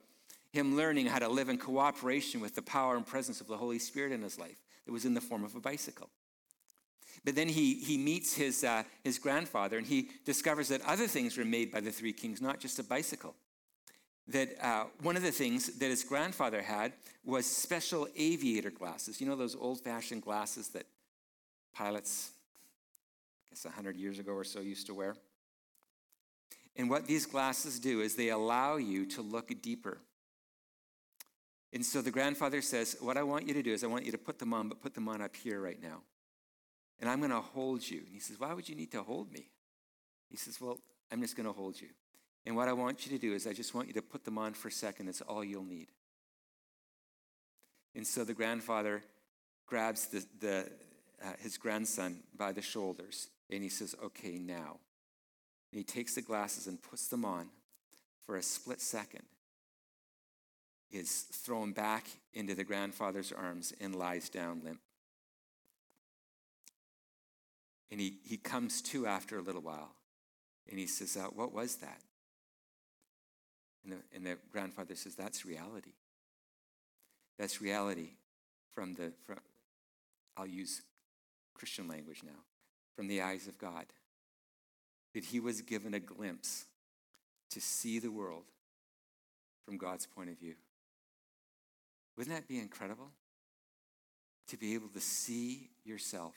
him 0.52 0.76
learning 0.76 1.08
how 1.08 1.20
to 1.20 1.28
live 1.28 1.50
in 1.50 1.58
cooperation 1.58 2.40
with 2.40 2.56
the 2.56 2.62
power 2.62 2.96
and 2.96 3.06
presence 3.06 3.42
of 3.42 3.48
the 3.48 3.58
Holy 3.58 3.80
Spirit 3.80 4.12
in 4.12 4.22
his 4.22 4.38
life. 4.38 4.58
It 4.86 4.92
was 4.92 5.06
in 5.06 5.16
the 5.16 5.22
form 5.22 5.44
of 5.44 5.56
a 5.56 5.60
bicycle. 5.60 6.10
But 7.26 7.36
then 7.36 7.48
he, 7.48 7.76
he 7.76 7.98
meets 7.98 8.34
his, 8.36 8.64
uh, 8.64 8.84
his 9.04 9.18
grandfather 9.18 9.78
and 9.78 9.88
he 9.88 10.10
discovers 10.26 10.68
that 10.70 10.82
other 10.86 11.08
things 11.08 11.38
were 11.38 11.46
made 11.46 11.72
by 11.72 11.80
the 11.80 11.92
three 11.92 12.14
kings, 12.14 12.42
not 12.42 12.60
just 12.60 12.80
a 12.80 12.84
bicycle. 12.84 13.36
That 14.28 14.50
uh, 14.64 14.86
one 15.02 15.18
of 15.18 15.24
the 15.24 15.32
things 15.32 15.80
that 15.80 15.90
his 15.90 16.04
grandfather 16.04 16.62
had 16.62 16.94
was 17.26 17.46
special 17.46 18.08
aviator 18.16 18.72
glasses. 18.72 19.20
You 19.20 19.28
know 19.28 19.36
those 19.36 19.56
old 19.56 19.82
fashioned 19.82 20.22
glasses 20.22 20.70
that 20.70 20.86
pilots, 21.74 22.32
guess 23.54 23.66
100 23.66 23.96
years 23.96 24.20
ago 24.20 24.34
or 24.34 24.44
so, 24.44 24.60
used 24.60 24.88
to 24.88 24.94
wear? 24.94 25.16
And 26.76 26.90
what 26.90 27.06
these 27.06 27.26
glasses 27.26 27.80
do 27.80 28.02
is 28.02 28.16
they 28.16 28.30
allow 28.30 28.78
you 28.78 29.06
to 29.08 29.22
look 29.22 29.52
deeper. 29.62 30.00
And 31.72 31.86
so 31.86 32.02
the 32.02 32.12
grandfather 32.12 32.62
says, 32.62 32.98
What 33.00 33.18
I 33.18 33.24
want 33.24 33.48
you 33.48 33.54
to 33.54 33.64
do 33.64 33.72
is 33.72 33.84
I 33.84 33.88
want 33.88 34.06
you 34.06 34.12
to 34.12 34.18
put 34.18 34.40
them 34.40 34.54
on, 34.54 34.70
but 34.70 34.82
put 34.82 34.96
them 34.96 35.08
on 35.08 35.22
up 35.22 35.36
here 35.36 35.60
right 35.60 35.82
now 35.82 36.02
and 37.00 37.10
I'm 37.10 37.20
going 37.20 37.32
to 37.32 37.42
hold 37.42 37.88
you. 37.88 38.00
And 38.00 38.14
he 38.14 38.20
says, 38.20 38.40
Why 38.40 38.54
would 38.54 38.70
you 38.70 38.76
need 38.76 38.92
to 38.94 39.04
hold 39.04 39.32
me? 39.32 39.50
He 40.30 40.38
says, 40.38 40.62
Well, 40.62 40.80
I'm 41.12 41.22
just 41.22 41.36
going 41.36 41.46
to 41.46 41.52
hold 41.52 41.80
you. 41.80 41.90
And 42.46 42.56
what 42.56 42.68
I 42.68 42.74
want 42.74 43.06
you 43.06 43.12
to 43.12 43.18
do 43.18 43.34
is, 43.34 43.46
I 43.46 43.54
just 43.54 43.76
want 43.76 43.88
you 43.88 43.94
to 43.96 44.02
put 44.02 44.24
them 44.24 44.38
on 44.38 44.54
for 44.54 44.70
a 44.70 44.72
second. 44.72 45.08
That's 45.08 45.22
all 45.22 45.44
you'll 45.44 45.66
need. 45.66 45.90
And 47.94 48.08
so 48.08 48.24
the 48.24 48.34
grandfather 48.34 49.04
grabs 49.66 50.08
the, 50.08 50.26
the, 50.40 50.70
uh, 51.24 51.34
his 51.40 51.58
grandson 51.58 52.20
by 52.38 52.52
the 52.52 52.62
shoulders 52.62 53.28
and 53.50 53.64
he 53.64 53.70
says, 53.70 53.96
Okay, 54.04 54.38
now. 54.38 54.80
And 55.72 55.80
he 55.80 55.84
takes 55.84 56.16
the 56.16 56.22
glasses 56.22 56.68
and 56.68 56.82
puts 56.82 57.08
them 57.08 57.26
on 57.26 57.50
for 58.26 58.36
a 58.36 58.44
split 58.44 58.80
second, 58.80 59.24
is 60.92 61.22
thrown 61.22 61.72
back 61.74 62.06
into 62.34 62.54
the 62.54 62.64
grandfather's 62.64 63.32
arms 63.32 63.74
and 63.82 63.96
lies 63.96 64.30
down 64.30 64.62
limp. 64.64 64.80
And 67.92 68.00
he, 68.00 68.20
he 68.24 68.38
comes 68.38 68.82
to 68.84 69.08
after 69.08 69.38
a 69.38 69.42
little 69.42 69.62
while 69.62 69.96
and 70.70 70.80
he 70.80 70.88
says, 70.88 71.18
uh, 71.18 71.28
What 71.28 71.54
was 71.54 71.78
that? 71.78 72.02
And 73.84 73.94
the, 73.94 73.98
and 74.16 74.26
the 74.26 74.38
grandfather 74.52 74.96
says, 74.96 75.16
That's 75.16 75.46
reality. 75.46 75.94
That's 77.38 77.62
reality 77.62 78.12
from 78.72 78.94
the, 78.94 79.12
from, 79.26 79.38
I'll 80.38 80.48
use 80.48 80.82
Christian 81.54 81.88
language 81.88 82.22
now, 82.24 82.42
from 82.96 83.08
the 83.08 83.22
eyes 83.22 83.48
of 83.48 83.58
God. 83.58 83.86
That 85.14 85.26
he 85.26 85.40
was 85.40 85.62
given 85.62 85.94
a 85.94 86.00
glimpse 86.00 86.66
to 87.52 87.62
see 87.62 88.00
the 88.00 88.12
world 88.12 88.46
from 89.64 89.78
God's 89.78 90.06
point 90.06 90.30
of 90.30 90.40
view. 90.40 90.56
Wouldn't 92.18 92.36
that 92.36 92.48
be 92.48 92.60
incredible? 92.60 93.12
To 94.48 94.58
be 94.58 94.74
able 94.74 94.90
to 94.90 95.00
see 95.00 95.70
yourself 95.84 96.34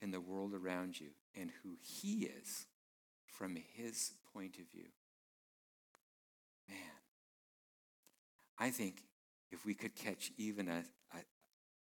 and 0.00 0.12
the 0.12 0.20
world 0.20 0.52
around 0.54 1.00
you 1.00 1.08
and 1.34 1.50
who 1.62 1.76
He 1.80 2.30
is 2.40 2.66
from 3.26 3.56
His 3.74 4.12
point 4.32 4.56
of 4.58 4.70
view. 4.72 4.88
Man, 6.68 6.78
I 8.58 8.70
think 8.70 9.02
if 9.50 9.66
we 9.66 9.74
could 9.74 9.94
catch 9.94 10.30
even 10.36 10.68
a, 10.68 10.84
a, 11.12 11.18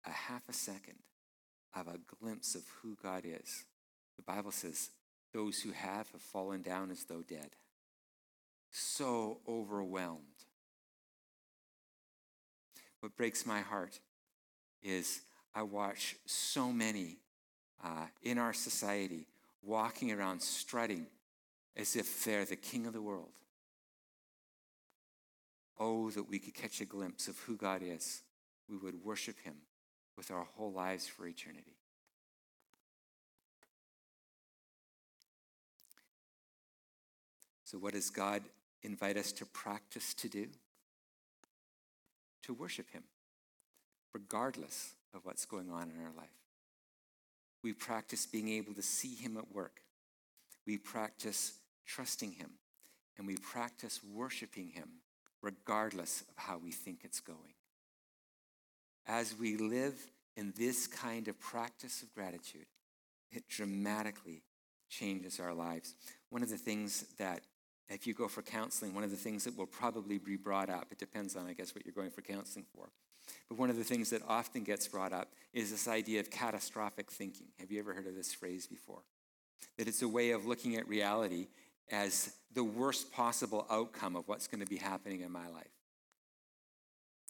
a 0.05 0.11
half 0.11 0.43
a 0.49 0.53
second 0.53 0.99
of 1.75 1.87
a 1.87 1.99
glimpse 2.19 2.55
of 2.55 2.63
who 2.81 2.97
God 3.01 3.23
is, 3.25 3.65
the 4.19 4.33
Bible 4.33 4.51
says, 4.51 4.89
those 5.33 5.61
who 5.61 5.71
have 5.71 6.11
have 6.11 6.21
fallen 6.21 6.61
down 6.61 6.91
as 6.91 7.05
though 7.05 7.21
dead. 7.21 7.51
So 8.69 9.37
overwhelmed. 9.47 10.19
What 12.99 13.15
breaks 13.15 13.45
my 13.45 13.61
heart 13.61 13.97
is 14.83 15.21
I 15.55 15.63
watch 15.63 16.17
so 16.25 16.73
many 16.73 17.19
uh, 17.81 18.07
in 18.21 18.37
our 18.37 18.51
society 18.51 19.25
walking 19.63 20.11
around 20.11 20.41
strutting 20.41 21.07
as 21.77 21.95
if 21.95 22.25
they're 22.25 22.43
the 22.43 22.57
king 22.57 22.87
of 22.87 22.91
the 22.91 23.01
world. 23.01 23.31
Oh, 25.79 26.09
that 26.09 26.27
we 26.27 26.39
could 26.39 26.55
catch 26.55 26.81
a 26.81 26.85
glimpse 26.85 27.29
of 27.29 27.39
who 27.39 27.55
God 27.55 27.81
is. 27.81 28.21
We 28.69 28.75
would 28.75 29.01
worship 29.01 29.39
him 29.39 29.55
with 30.17 30.29
our 30.29 30.45
whole 30.57 30.73
lives 30.73 31.07
for 31.07 31.25
eternity. 31.25 31.78
So, 37.69 37.77
what 37.77 37.93
does 37.93 38.09
God 38.09 38.41
invite 38.81 39.15
us 39.15 39.31
to 39.33 39.45
practice 39.45 40.15
to 40.15 40.27
do? 40.27 40.47
To 42.43 42.53
worship 42.53 42.89
him, 42.89 43.03
regardless 44.11 44.93
of 45.13 45.21
what's 45.23 45.45
going 45.45 45.69
on 45.69 45.83
in 45.83 46.03
our 46.03 46.11
life. 46.17 46.29
We 47.63 47.73
practice 47.73 48.25
being 48.25 48.49
able 48.49 48.73
to 48.73 48.81
see 48.81 49.15
Him 49.15 49.37
at 49.37 49.53
work. 49.53 49.81
We 50.65 50.77
practice 50.77 51.53
trusting 51.85 52.31
Him. 52.31 52.51
And 53.17 53.27
we 53.27 53.35
practice 53.35 53.99
worshiping 54.15 54.69
Him 54.69 54.89
regardless 55.41 56.21
of 56.21 56.35
how 56.37 56.57
we 56.57 56.71
think 56.71 57.01
it's 57.03 57.19
going. 57.19 57.53
As 59.07 59.35
we 59.37 59.57
live 59.57 59.95
in 60.37 60.53
this 60.57 60.87
kind 60.87 61.27
of 61.27 61.39
practice 61.39 62.01
of 62.01 62.13
gratitude, 62.13 62.65
it 63.31 63.47
dramatically 63.47 64.43
changes 64.89 65.39
our 65.39 65.53
lives. 65.53 65.95
One 66.29 66.43
of 66.43 66.49
the 66.49 66.57
things 66.57 67.05
that, 67.17 67.41
if 67.89 68.05
you 68.05 68.13
go 68.13 68.27
for 68.27 68.41
counseling, 68.41 68.93
one 68.93 69.03
of 69.03 69.11
the 69.11 69.17
things 69.17 69.43
that 69.45 69.57
will 69.57 69.65
probably 69.65 70.17
be 70.17 70.35
brought 70.35 70.69
up, 70.69 70.87
it 70.91 70.99
depends 70.99 71.35
on, 71.35 71.47
I 71.47 71.53
guess, 71.53 71.73
what 71.73 71.85
you're 71.85 71.93
going 71.93 72.11
for 72.11 72.21
counseling 72.21 72.65
for, 72.75 72.89
but 73.47 73.57
one 73.57 73.69
of 73.69 73.77
the 73.77 73.83
things 73.83 74.09
that 74.11 74.21
often 74.27 74.63
gets 74.63 74.87
brought 74.87 75.13
up 75.13 75.29
is 75.53 75.71
this 75.71 75.87
idea 75.87 76.19
of 76.19 76.29
catastrophic 76.29 77.11
thinking. 77.11 77.47
Have 77.59 77.71
you 77.71 77.79
ever 77.79 77.93
heard 77.93 78.07
of 78.07 78.15
this 78.15 78.33
phrase 78.33 78.67
before? 78.67 79.01
That 79.77 79.87
it's 79.87 80.01
a 80.01 80.07
way 80.07 80.31
of 80.31 80.45
looking 80.45 80.75
at 80.75 80.87
reality 80.87 81.47
as 81.91 82.33
the 82.53 82.63
worst 82.63 83.11
possible 83.11 83.65
outcome 83.69 84.15
of 84.15 84.27
what's 84.27 84.47
going 84.47 84.63
to 84.63 84.69
be 84.69 84.77
happening 84.77 85.21
in 85.21 85.31
my 85.31 85.47
life. 85.47 85.67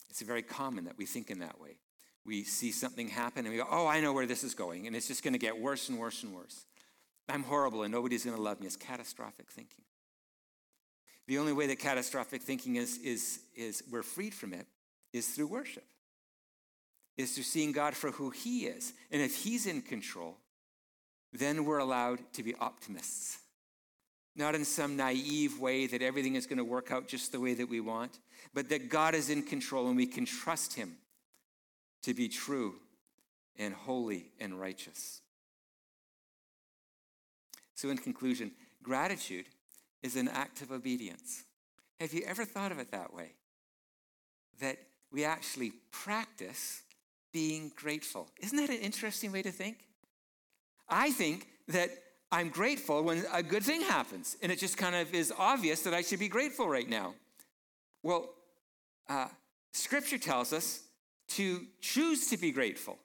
It's 0.09 0.21
very 0.21 0.41
common 0.41 0.85
that 0.85 0.97
we 0.97 1.05
think 1.05 1.29
in 1.29 1.39
that 1.39 1.59
way. 1.59 1.77
We 2.25 2.43
see 2.43 2.71
something 2.71 3.07
happen 3.07 3.45
and 3.45 3.53
we 3.53 3.61
go, 3.61 3.67
oh, 3.69 3.87
I 3.87 4.01
know 4.01 4.11
where 4.11 4.25
this 4.25 4.43
is 4.43 4.53
going, 4.53 4.87
and 4.87 4.95
it's 4.95 5.07
just 5.07 5.23
going 5.23 5.33
to 5.33 5.39
get 5.39 5.59
worse 5.59 5.89
and 5.89 5.97
worse 5.97 6.23
and 6.23 6.33
worse. 6.33 6.65
I'm 7.27 7.43
horrible 7.43 7.83
and 7.83 7.91
nobody's 7.91 8.25
going 8.25 8.35
to 8.35 8.41
love 8.41 8.59
me. 8.59 8.65
It's 8.65 8.75
catastrophic 8.75 9.51
thinking. 9.51 9.83
The 11.29 11.37
only 11.37 11.53
way 11.53 11.67
that 11.67 11.77
catastrophic 11.77 12.41
thinking 12.41 12.77
is, 12.77 12.97
is, 12.97 13.41
is 13.55 13.83
we're 13.91 14.01
freed 14.01 14.33
from 14.33 14.51
it 14.51 14.65
is 15.13 15.27
through 15.27 15.45
worship 15.45 15.83
is 17.17 17.33
through 17.33 17.43
seeing 17.43 17.71
God 17.71 17.93
for 17.93 18.09
who 18.09 18.31
He 18.31 18.65
is. 18.65 18.93
And 19.11 19.21
if 19.21 19.35
He's 19.35 19.67
in 19.67 19.83
control, 19.83 20.37
then 21.31 21.65
we're 21.65 21.77
allowed 21.77 22.19
to 22.33 22.41
be 22.41 22.55
optimists. 22.55 23.37
Not 24.35 24.55
in 24.55 24.65
some 24.65 24.97
naive 24.97 25.59
way 25.59 25.85
that 25.85 26.01
everything 26.01 26.33
is 26.33 26.47
going 26.47 26.57
to 26.57 26.63
work 26.63 26.91
out 26.91 27.07
just 27.07 27.31
the 27.31 27.39
way 27.39 27.53
that 27.53 27.69
we 27.69 27.79
want, 27.79 28.17
but 28.55 28.69
that 28.69 28.89
God 28.89 29.13
is 29.13 29.29
in 29.29 29.43
control 29.43 29.87
and 29.87 29.97
we 29.97 30.07
can 30.07 30.25
trust 30.25 30.73
Him 30.73 30.95
to 32.01 32.15
be 32.15 32.27
true 32.27 32.73
and 33.55 33.71
holy 33.75 34.31
and 34.39 34.59
righteous. 34.59 35.21
So, 37.75 37.91
in 37.91 37.99
conclusion, 37.99 38.51
gratitude 38.81 39.45
is 40.03 40.15
an 40.15 40.27
act 40.27 40.61
of 40.61 40.71
obedience. 40.71 41.43
Have 41.99 42.13
you 42.13 42.23
ever 42.25 42.45
thought 42.45 42.71
of 42.71 42.79
it 42.79 42.91
that 42.91 43.13
way? 43.13 43.33
That 44.61 44.77
we 45.11 45.25
actually 45.25 45.73
practice 45.91 46.83
being 47.31 47.71
grateful. 47.75 48.27
Isn't 48.41 48.57
that 48.57 48.69
an 48.69 48.81
interesting 48.81 49.31
way 49.31 49.41
to 49.41 49.51
think? 49.51 49.77
I 50.87 51.11
think 51.11 51.47
that 51.67 51.89
I'm 52.31 52.49
grateful 52.49 53.03
when 53.03 53.23
a 53.33 53.43
good 53.43 53.63
thing 53.63 53.81
happens, 53.81 54.37
and 54.41 54.51
it 54.51 54.59
just 54.59 54.77
kind 54.77 54.95
of 54.95 55.13
is 55.13 55.33
obvious 55.37 55.81
that 55.81 55.93
I 55.93 56.01
should 56.01 56.19
be 56.19 56.27
grateful 56.27 56.67
right 56.67 56.87
now. 56.87 57.15
Well, 58.03 58.29
uh, 59.09 59.27
Scripture 59.73 60.17
tells 60.17 60.53
us 60.53 60.81
to 61.29 61.65
choose 61.81 62.27
to 62.27 62.37
be 62.37 62.51
grateful, 62.51 62.97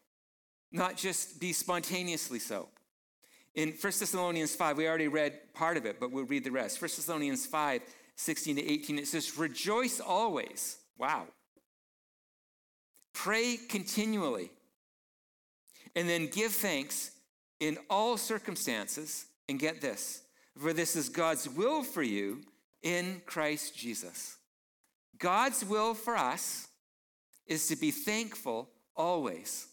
not 0.73 0.97
just 0.97 1.41
be 1.41 1.53
spontaneously 1.53 2.39
so. 2.39 2.69
In 3.55 3.69
1 3.69 3.77
Thessalonians 3.81 4.55
5, 4.55 4.77
we 4.77 4.89
already 4.89 5.09
read 5.09 5.53
part 5.55 5.77
of 5.77 5.87
it, 5.87 6.01
but 6.01 6.11
we'll 6.11 6.25
read 6.25 6.45
the 6.45 6.51
rest. 6.51 6.81
1 6.81 6.89
Thessalonians 6.89 7.47
5, 7.47 7.83
16 8.17 8.57
to 8.57 8.71
18, 8.71 8.99
it 8.99 9.07
says, 9.07 9.39
Rejoice 9.39 10.01
always. 10.01 10.79
Wow. 10.99 11.27
Pray 13.13 13.59
continually. 13.69 14.51
And 15.95 16.09
then 16.09 16.27
give 16.27 16.53
thanks 16.53 17.13
in 17.61 17.79
all 17.89 18.17
circumstances. 18.17 19.27
And 19.49 19.59
get 19.59 19.83
this, 19.83 20.23
for 20.59 20.73
this 20.73 20.97
is 20.97 21.11
God's 21.11 21.49
will 21.49 21.83
for 21.83 22.03
you 22.03 22.41
in 22.83 23.21
Christ 23.27 23.77
Jesus. 23.77 24.37
God's 25.19 25.65
will 25.65 25.95
for 25.95 26.17
us 26.17 26.69
is 27.47 27.69
to 27.69 27.77
be 27.77 27.91
thankful 27.91 28.71
always 28.97 29.69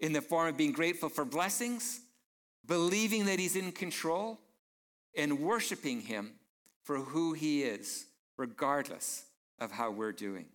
in 0.00 0.12
the 0.12 0.20
form 0.20 0.48
of 0.48 0.56
being 0.56 0.72
grateful 0.72 1.08
for 1.08 1.24
blessings, 1.24 2.00
believing 2.68 3.24
that 3.24 3.40
He's 3.40 3.56
in 3.56 3.72
control, 3.72 4.38
and 5.16 5.40
worshiping 5.40 6.02
Him 6.02 6.34
for 6.84 6.98
who 6.98 7.32
He 7.32 7.62
is, 7.62 8.06
regardless 8.36 9.24
of 9.58 9.72
how 9.72 9.90
we're 9.90 10.12
doing. 10.12 10.46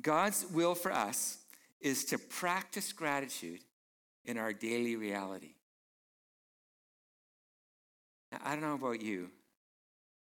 God's 0.00 0.46
will 0.52 0.74
for 0.74 0.90
us 0.90 1.38
is 1.80 2.04
to 2.06 2.18
practice 2.18 2.92
gratitude 2.92 3.60
in 4.24 4.38
our 4.38 4.52
daily 4.52 4.96
reality. 4.96 5.54
Now, 8.32 8.38
I 8.44 8.52
don't 8.52 8.62
know 8.62 8.74
about 8.74 9.02
you, 9.02 9.30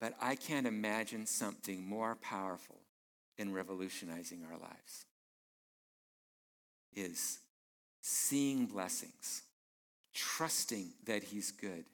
but 0.01 0.13
I 0.19 0.36
can't 0.36 0.67
imagine 0.67 1.25
something 1.25 1.86
more 1.86 2.15
powerful 2.15 2.82
in 3.38 3.53
revolutionizing 3.53 4.43
our 4.51 4.58
lives. 4.58 5.06
Is 6.95 7.39
seeing 8.06 8.66
blessings, 8.66 9.44
trusting 10.13 10.89
that 11.06 11.24
He's 11.24 11.52
good, 11.52 11.86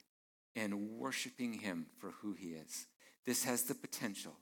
and 0.55 0.89
worshiping 0.97 1.53
Him 1.53 1.85
for 1.99 2.09
who 2.21 2.33
He 2.33 2.47
is. 2.47 2.87
This 3.27 3.43
has 3.43 3.63
the 3.63 3.75
potential 3.75 4.33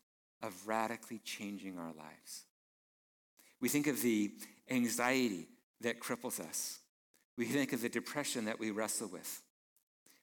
of 0.42 0.54
radically 0.66 1.20
changing 1.20 1.78
our 1.78 1.94
lives. 1.98 2.46
We 3.60 3.68
think 3.68 3.88
of 3.88 4.02
the 4.02 4.32
anxiety 4.70 5.48
that 5.82 6.00
cripples 6.00 6.40
us. 6.40 6.80
We 7.38 7.46
think 7.46 7.74
of 7.74 7.82
the 7.82 7.90
depression 7.90 8.46
that 8.46 8.60
we 8.60 8.72
wrestle 8.72 9.10
with. 9.10 9.42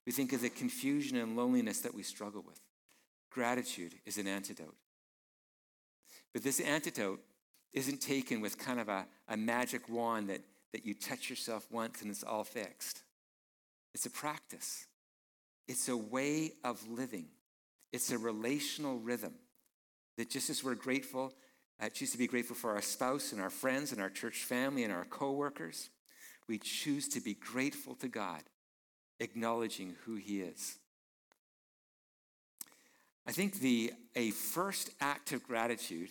We 0.07 0.13
think 0.13 0.33
of 0.33 0.41
the 0.41 0.49
confusion 0.49 1.19
and 1.19 1.37
loneliness 1.37 1.81
that 1.81 1.95
we 1.95 2.03
struggle 2.03 2.43
with. 2.47 2.61
Gratitude 3.31 3.95
is 4.07 4.17
an 4.17 4.27
antidote. 4.27 4.77
But 6.33 6.43
this 6.43 6.59
antidote 6.61 7.21
isn't 7.75 8.01
taken 8.01 8.41
with 8.41 8.57
kind 8.57 8.81
of 8.81 8.89
a, 8.89 9.07
a 9.29 9.37
magic 9.37 9.89
wand 9.91 10.31
that, 10.31 10.41
that 10.75 10.85
you 10.85 10.93
touch 10.93 11.31
yourself 11.31 11.67
once 11.71 12.03
and 12.03 12.11
it's 12.11 12.25
all 12.25 12.45
fixed. 12.45 13.03
It's 13.95 14.05
a 14.05 14.11
practice, 14.11 14.87
it's 15.67 15.89
a 15.89 15.97
way 15.97 16.53
of 16.65 16.87
living, 16.89 17.29
it's 17.93 18.11
a 18.11 18.19
relational 18.19 18.99
rhythm 18.99 19.35
that 20.19 20.29
just 20.29 20.51
as 20.51 20.63
we're 20.63 20.75
grateful 20.75 21.33
I 21.81 21.89
choose 21.89 22.13
to 22.13 22.19
be 22.19 22.27
grateful 22.27 22.57
for 22.57 22.71
our 22.71 22.83
spouse 22.83 23.33
and 23.33 23.41
our 23.41 23.51
friends 23.51 23.93
and 23.93 24.01
our 24.01 24.11
church 24.11 24.45
family 24.45 24.85
and 24.85 24.93
our 24.93 25.05
coworkers. 25.05 25.91
We 26.49 26.59
choose 26.59 27.09
to 27.09 27.21
be 27.21 27.35
grateful 27.35 27.95
to 27.97 28.09
God, 28.09 28.43
acknowledging 29.19 29.97
who 30.05 30.15
He 30.15 30.41
is. 30.41 30.77
I 33.27 33.33
think 33.33 33.55
the 33.55 33.93
a 34.15 34.31
first 34.31 34.91
act 35.01 35.33
of 35.33 35.43
gratitude 35.43 36.11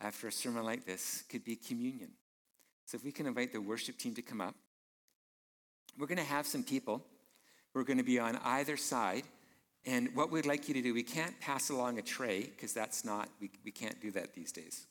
after 0.00 0.28
a 0.28 0.32
sermon 0.32 0.64
like 0.64 0.84
this 0.84 1.24
could 1.28 1.44
be 1.44 1.56
communion. 1.56 2.10
So 2.90 2.96
if 2.96 3.04
we 3.04 3.12
can 3.12 3.26
invite 3.26 3.52
the 3.52 3.60
worship 3.60 3.98
team 3.98 4.16
to 4.16 4.22
come 4.22 4.40
up, 4.40 4.56
we're 5.96 6.08
going 6.08 6.18
to 6.18 6.24
have 6.24 6.44
some 6.44 6.64
people 6.64 7.00
who 7.72 7.78
are 7.78 7.84
going 7.84 7.98
to 7.98 8.04
be 8.04 8.18
on 8.18 8.36
either 8.42 8.76
side 8.76 9.22
and 9.86 10.12
what 10.16 10.32
we'd 10.32 10.44
like 10.44 10.66
you 10.66 10.74
to 10.74 10.82
do, 10.82 10.92
we 10.92 11.04
can't 11.04 11.38
pass 11.38 11.70
along 11.70 12.00
a 12.00 12.02
tray 12.02 12.40
because 12.40 12.72
that's 12.72 13.04
not, 13.04 13.28
we, 13.40 13.48
we 13.64 13.70
can't 13.70 14.00
do 14.00 14.10
that 14.10 14.34
these 14.34 14.50
days. 14.50 14.88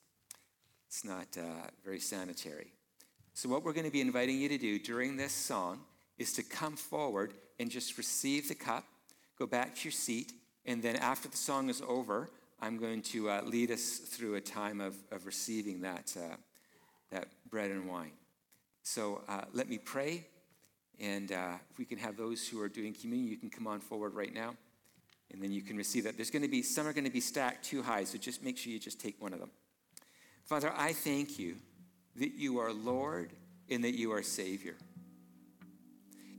It's 0.88 1.04
not 1.04 1.28
uh, 1.38 1.68
very 1.84 2.00
sanitary. 2.00 2.72
So, 3.34 3.50
what 3.50 3.66
we're 3.66 3.74
going 3.74 3.86
to 3.86 3.92
be 3.92 4.00
inviting 4.00 4.40
you 4.40 4.48
to 4.48 4.58
do 4.58 4.80
during 4.80 5.18
this 5.18 5.34
song 5.34 5.82
is 6.18 6.32
to 6.34 6.44
come 6.44 6.78
forward 6.78 7.34
and 7.60 7.70
just 7.70 7.98
receive 7.98 8.48
the 8.48 8.56
cup, 8.56 8.86
go 9.38 9.46
back 9.46 9.76
to 9.76 9.84
your 9.84 9.92
seat, 9.92 10.32
and 10.66 10.82
then 10.82 10.96
after 10.96 11.28
the 11.28 11.38
song 11.38 11.70
is 11.70 11.82
over, 11.86 12.30
I'm 12.62 12.78
going 12.78 13.02
to 13.02 13.30
uh, 13.30 13.42
lead 13.44 13.72
us 13.72 13.98
through 13.98 14.36
a 14.36 14.42
time 14.42 14.80
of, 14.80 14.96
of 15.12 15.26
receiving 15.26 15.82
that, 15.82 16.16
uh, 16.18 16.38
that 17.12 17.28
bread 17.50 17.72
and 17.72 17.88
wine. 17.88 18.12
So, 18.84 19.22
uh, 19.28 19.42
let 19.54 19.70
me 19.70 19.78
pray, 19.78 20.26
and 21.00 21.32
uh, 21.32 21.54
if 21.70 21.78
we 21.78 21.86
can 21.86 21.98
have 21.98 22.18
those 22.18 22.48
who 22.48 22.60
are 22.62 22.70
doing 22.70 22.94
communion, 22.94 23.30
you 23.30 23.38
can 23.38 23.50
come 23.50 23.68
on 23.68 23.80
forward 23.80 24.14
right 24.14 24.34
now 24.34 24.56
and 25.32 25.42
then 25.42 25.52
you 25.52 25.62
can 25.62 25.78
receive 25.78 26.06
that. 26.06 26.16
There's 26.16 26.32
going 26.32 26.42
to 26.42 26.48
be, 26.48 26.62
some 26.62 26.88
are 26.88 26.94
going 26.94 27.06
to 27.06 27.12
be 27.12 27.22
stacked 27.22 27.66
too 27.66 27.84
high, 27.84 28.04
so 28.04 28.18
just 28.18 28.44
make 28.44 28.58
sure 28.58 28.72
you 28.72 28.80
just 28.80 29.00
take 29.00 29.22
one 29.22 29.34
of 29.34 29.40
them. 29.40 29.52
Father, 30.46 30.74
I 30.76 30.94
thank 30.94 31.38
you 31.38 31.58
that 32.16 32.34
you 32.34 32.60
are 32.60 32.74
Lord 32.74 33.32
and 33.70 33.84
that 33.84 33.96
you 33.96 34.12
are 34.12 34.24
Savior. 34.24 34.76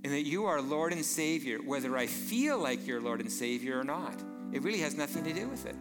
And 0.03 0.13
that 0.13 0.27
you 0.27 0.47
are 0.47 0.61
Lord 0.61 0.93
and 0.93 1.05
Savior, 1.05 1.59
whether 1.59 1.97
I 1.97 2.07
feel 2.07 2.59
like 2.59 2.87
you're 2.87 3.01
Lord 3.01 3.21
and 3.21 3.31
Savior 3.31 3.79
or 3.79 3.85
not. 3.85 4.21
It 4.53 4.63
really 4.63 4.81
has 4.81 4.97
nothing 4.97 5.23
to 5.25 5.33
do 5.33 5.49
with 5.49 5.67
it. 5.67 5.77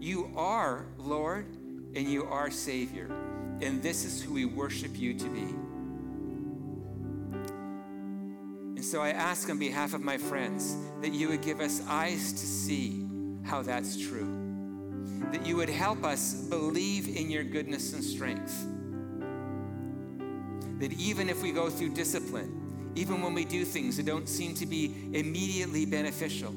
You 0.00 0.32
are 0.36 0.86
Lord 0.96 1.46
and 1.94 2.08
you 2.08 2.24
are 2.24 2.50
Savior. 2.50 3.08
And 3.62 3.82
this 3.82 4.04
is 4.04 4.22
who 4.22 4.34
we 4.34 4.44
worship 4.46 4.98
you 4.98 5.14
to 5.14 5.28
be. 5.28 5.54
And 8.76 8.84
so 8.84 9.02
I 9.02 9.10
ask 9.10 9.50
on 9.50 9.58
behalf 9.58 9.92
of 9.92 10.00
my 10.00 10.16
friends 10.16 10.74
that 11.02 11.12
you 11.12 11.28
would 11.28 11.42
give 11.42 11.60
us 11.60 11.82
eyes 11.86 12.32
to 12.32 12.46
see 12.46 13.06
how 13.44 13.60
that's 13.60 14.00
true, 14.00 14.26
that 15.32 15.44
you 15.44 15.56
would 15.56 15.68
help 15.68 16.04
us 16.04 16.32
believe 16.32 17.14
in 17.14 17.30
your 17.30 17.44
goodness 17.44 17.92
and 17.92 18.02
strength. 18.02 18.66
That 20.78 20.94
even 20.94 21.28
if 21.28 21.42
we 21.42 21.52
go 21.52 21.68
through 21.68 21.90
discipline, 21.90 22.92
even 22.94 23.20
when 23.20 23.34
we 23.34 23.44
do 23.44 23.66
things 23.66 23.98
that 23.98 24.06
don't 24.06 24.28
seem 24.28 24.54
to 24.54 24.66
be 24.66 24.94
immediately 25.12 25.84
beneficial, 25.84 26.54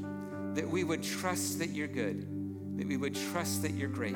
that 0.54 0.66
we 0.68 0.86
would 0.86 1.04
trust 1.04 1.60
that 1.60 1.72
you're 1.72 1.88
good, 1.88 2.26
that 2.78 2.88
we 2.88 2.96
would 2.96 3.16
trust 3.16 3.62
that 3.63 3.72
you're 3.72 3.89
great, 3.89 4.16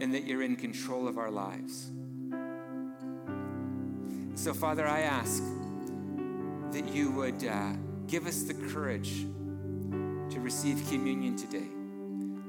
and 0.00 0.12
that 0.14 0.24
you're 0.24 0.42
in 0.42 0.56
control 0.56 1.08
of 1.08 1.16
our 1.16 1.30
lives. 1.30 1.90
So, 4.34 4.54
Father, 4.54 4.86
I 4.86 5.00
ask 5.00 5.42
that 6.72 6.88
you 6.88 7.10
would 7.12 7.44
uh, 7.44 7.74
give 8.06 8.26
us 8.26 8.42
the 8.42 8.54
courage 8.54 9.26
to 10.30 10.40
receive 10.40 10.82
communion 10.88 11.36
today, 11.36 11.68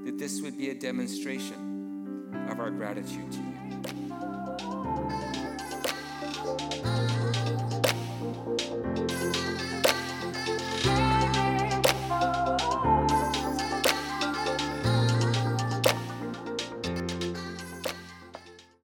that 0.05 0.17
this 0.17 0.41
would 0.41 0.57
be 0.57 0.69
a 0.69 0.75
demonstration 0.75 2.47
of 2.49 2.59
our 2.59 2.71
gratitude 2.71 3.31
to 3.31 3.37
you. 3.37 3.52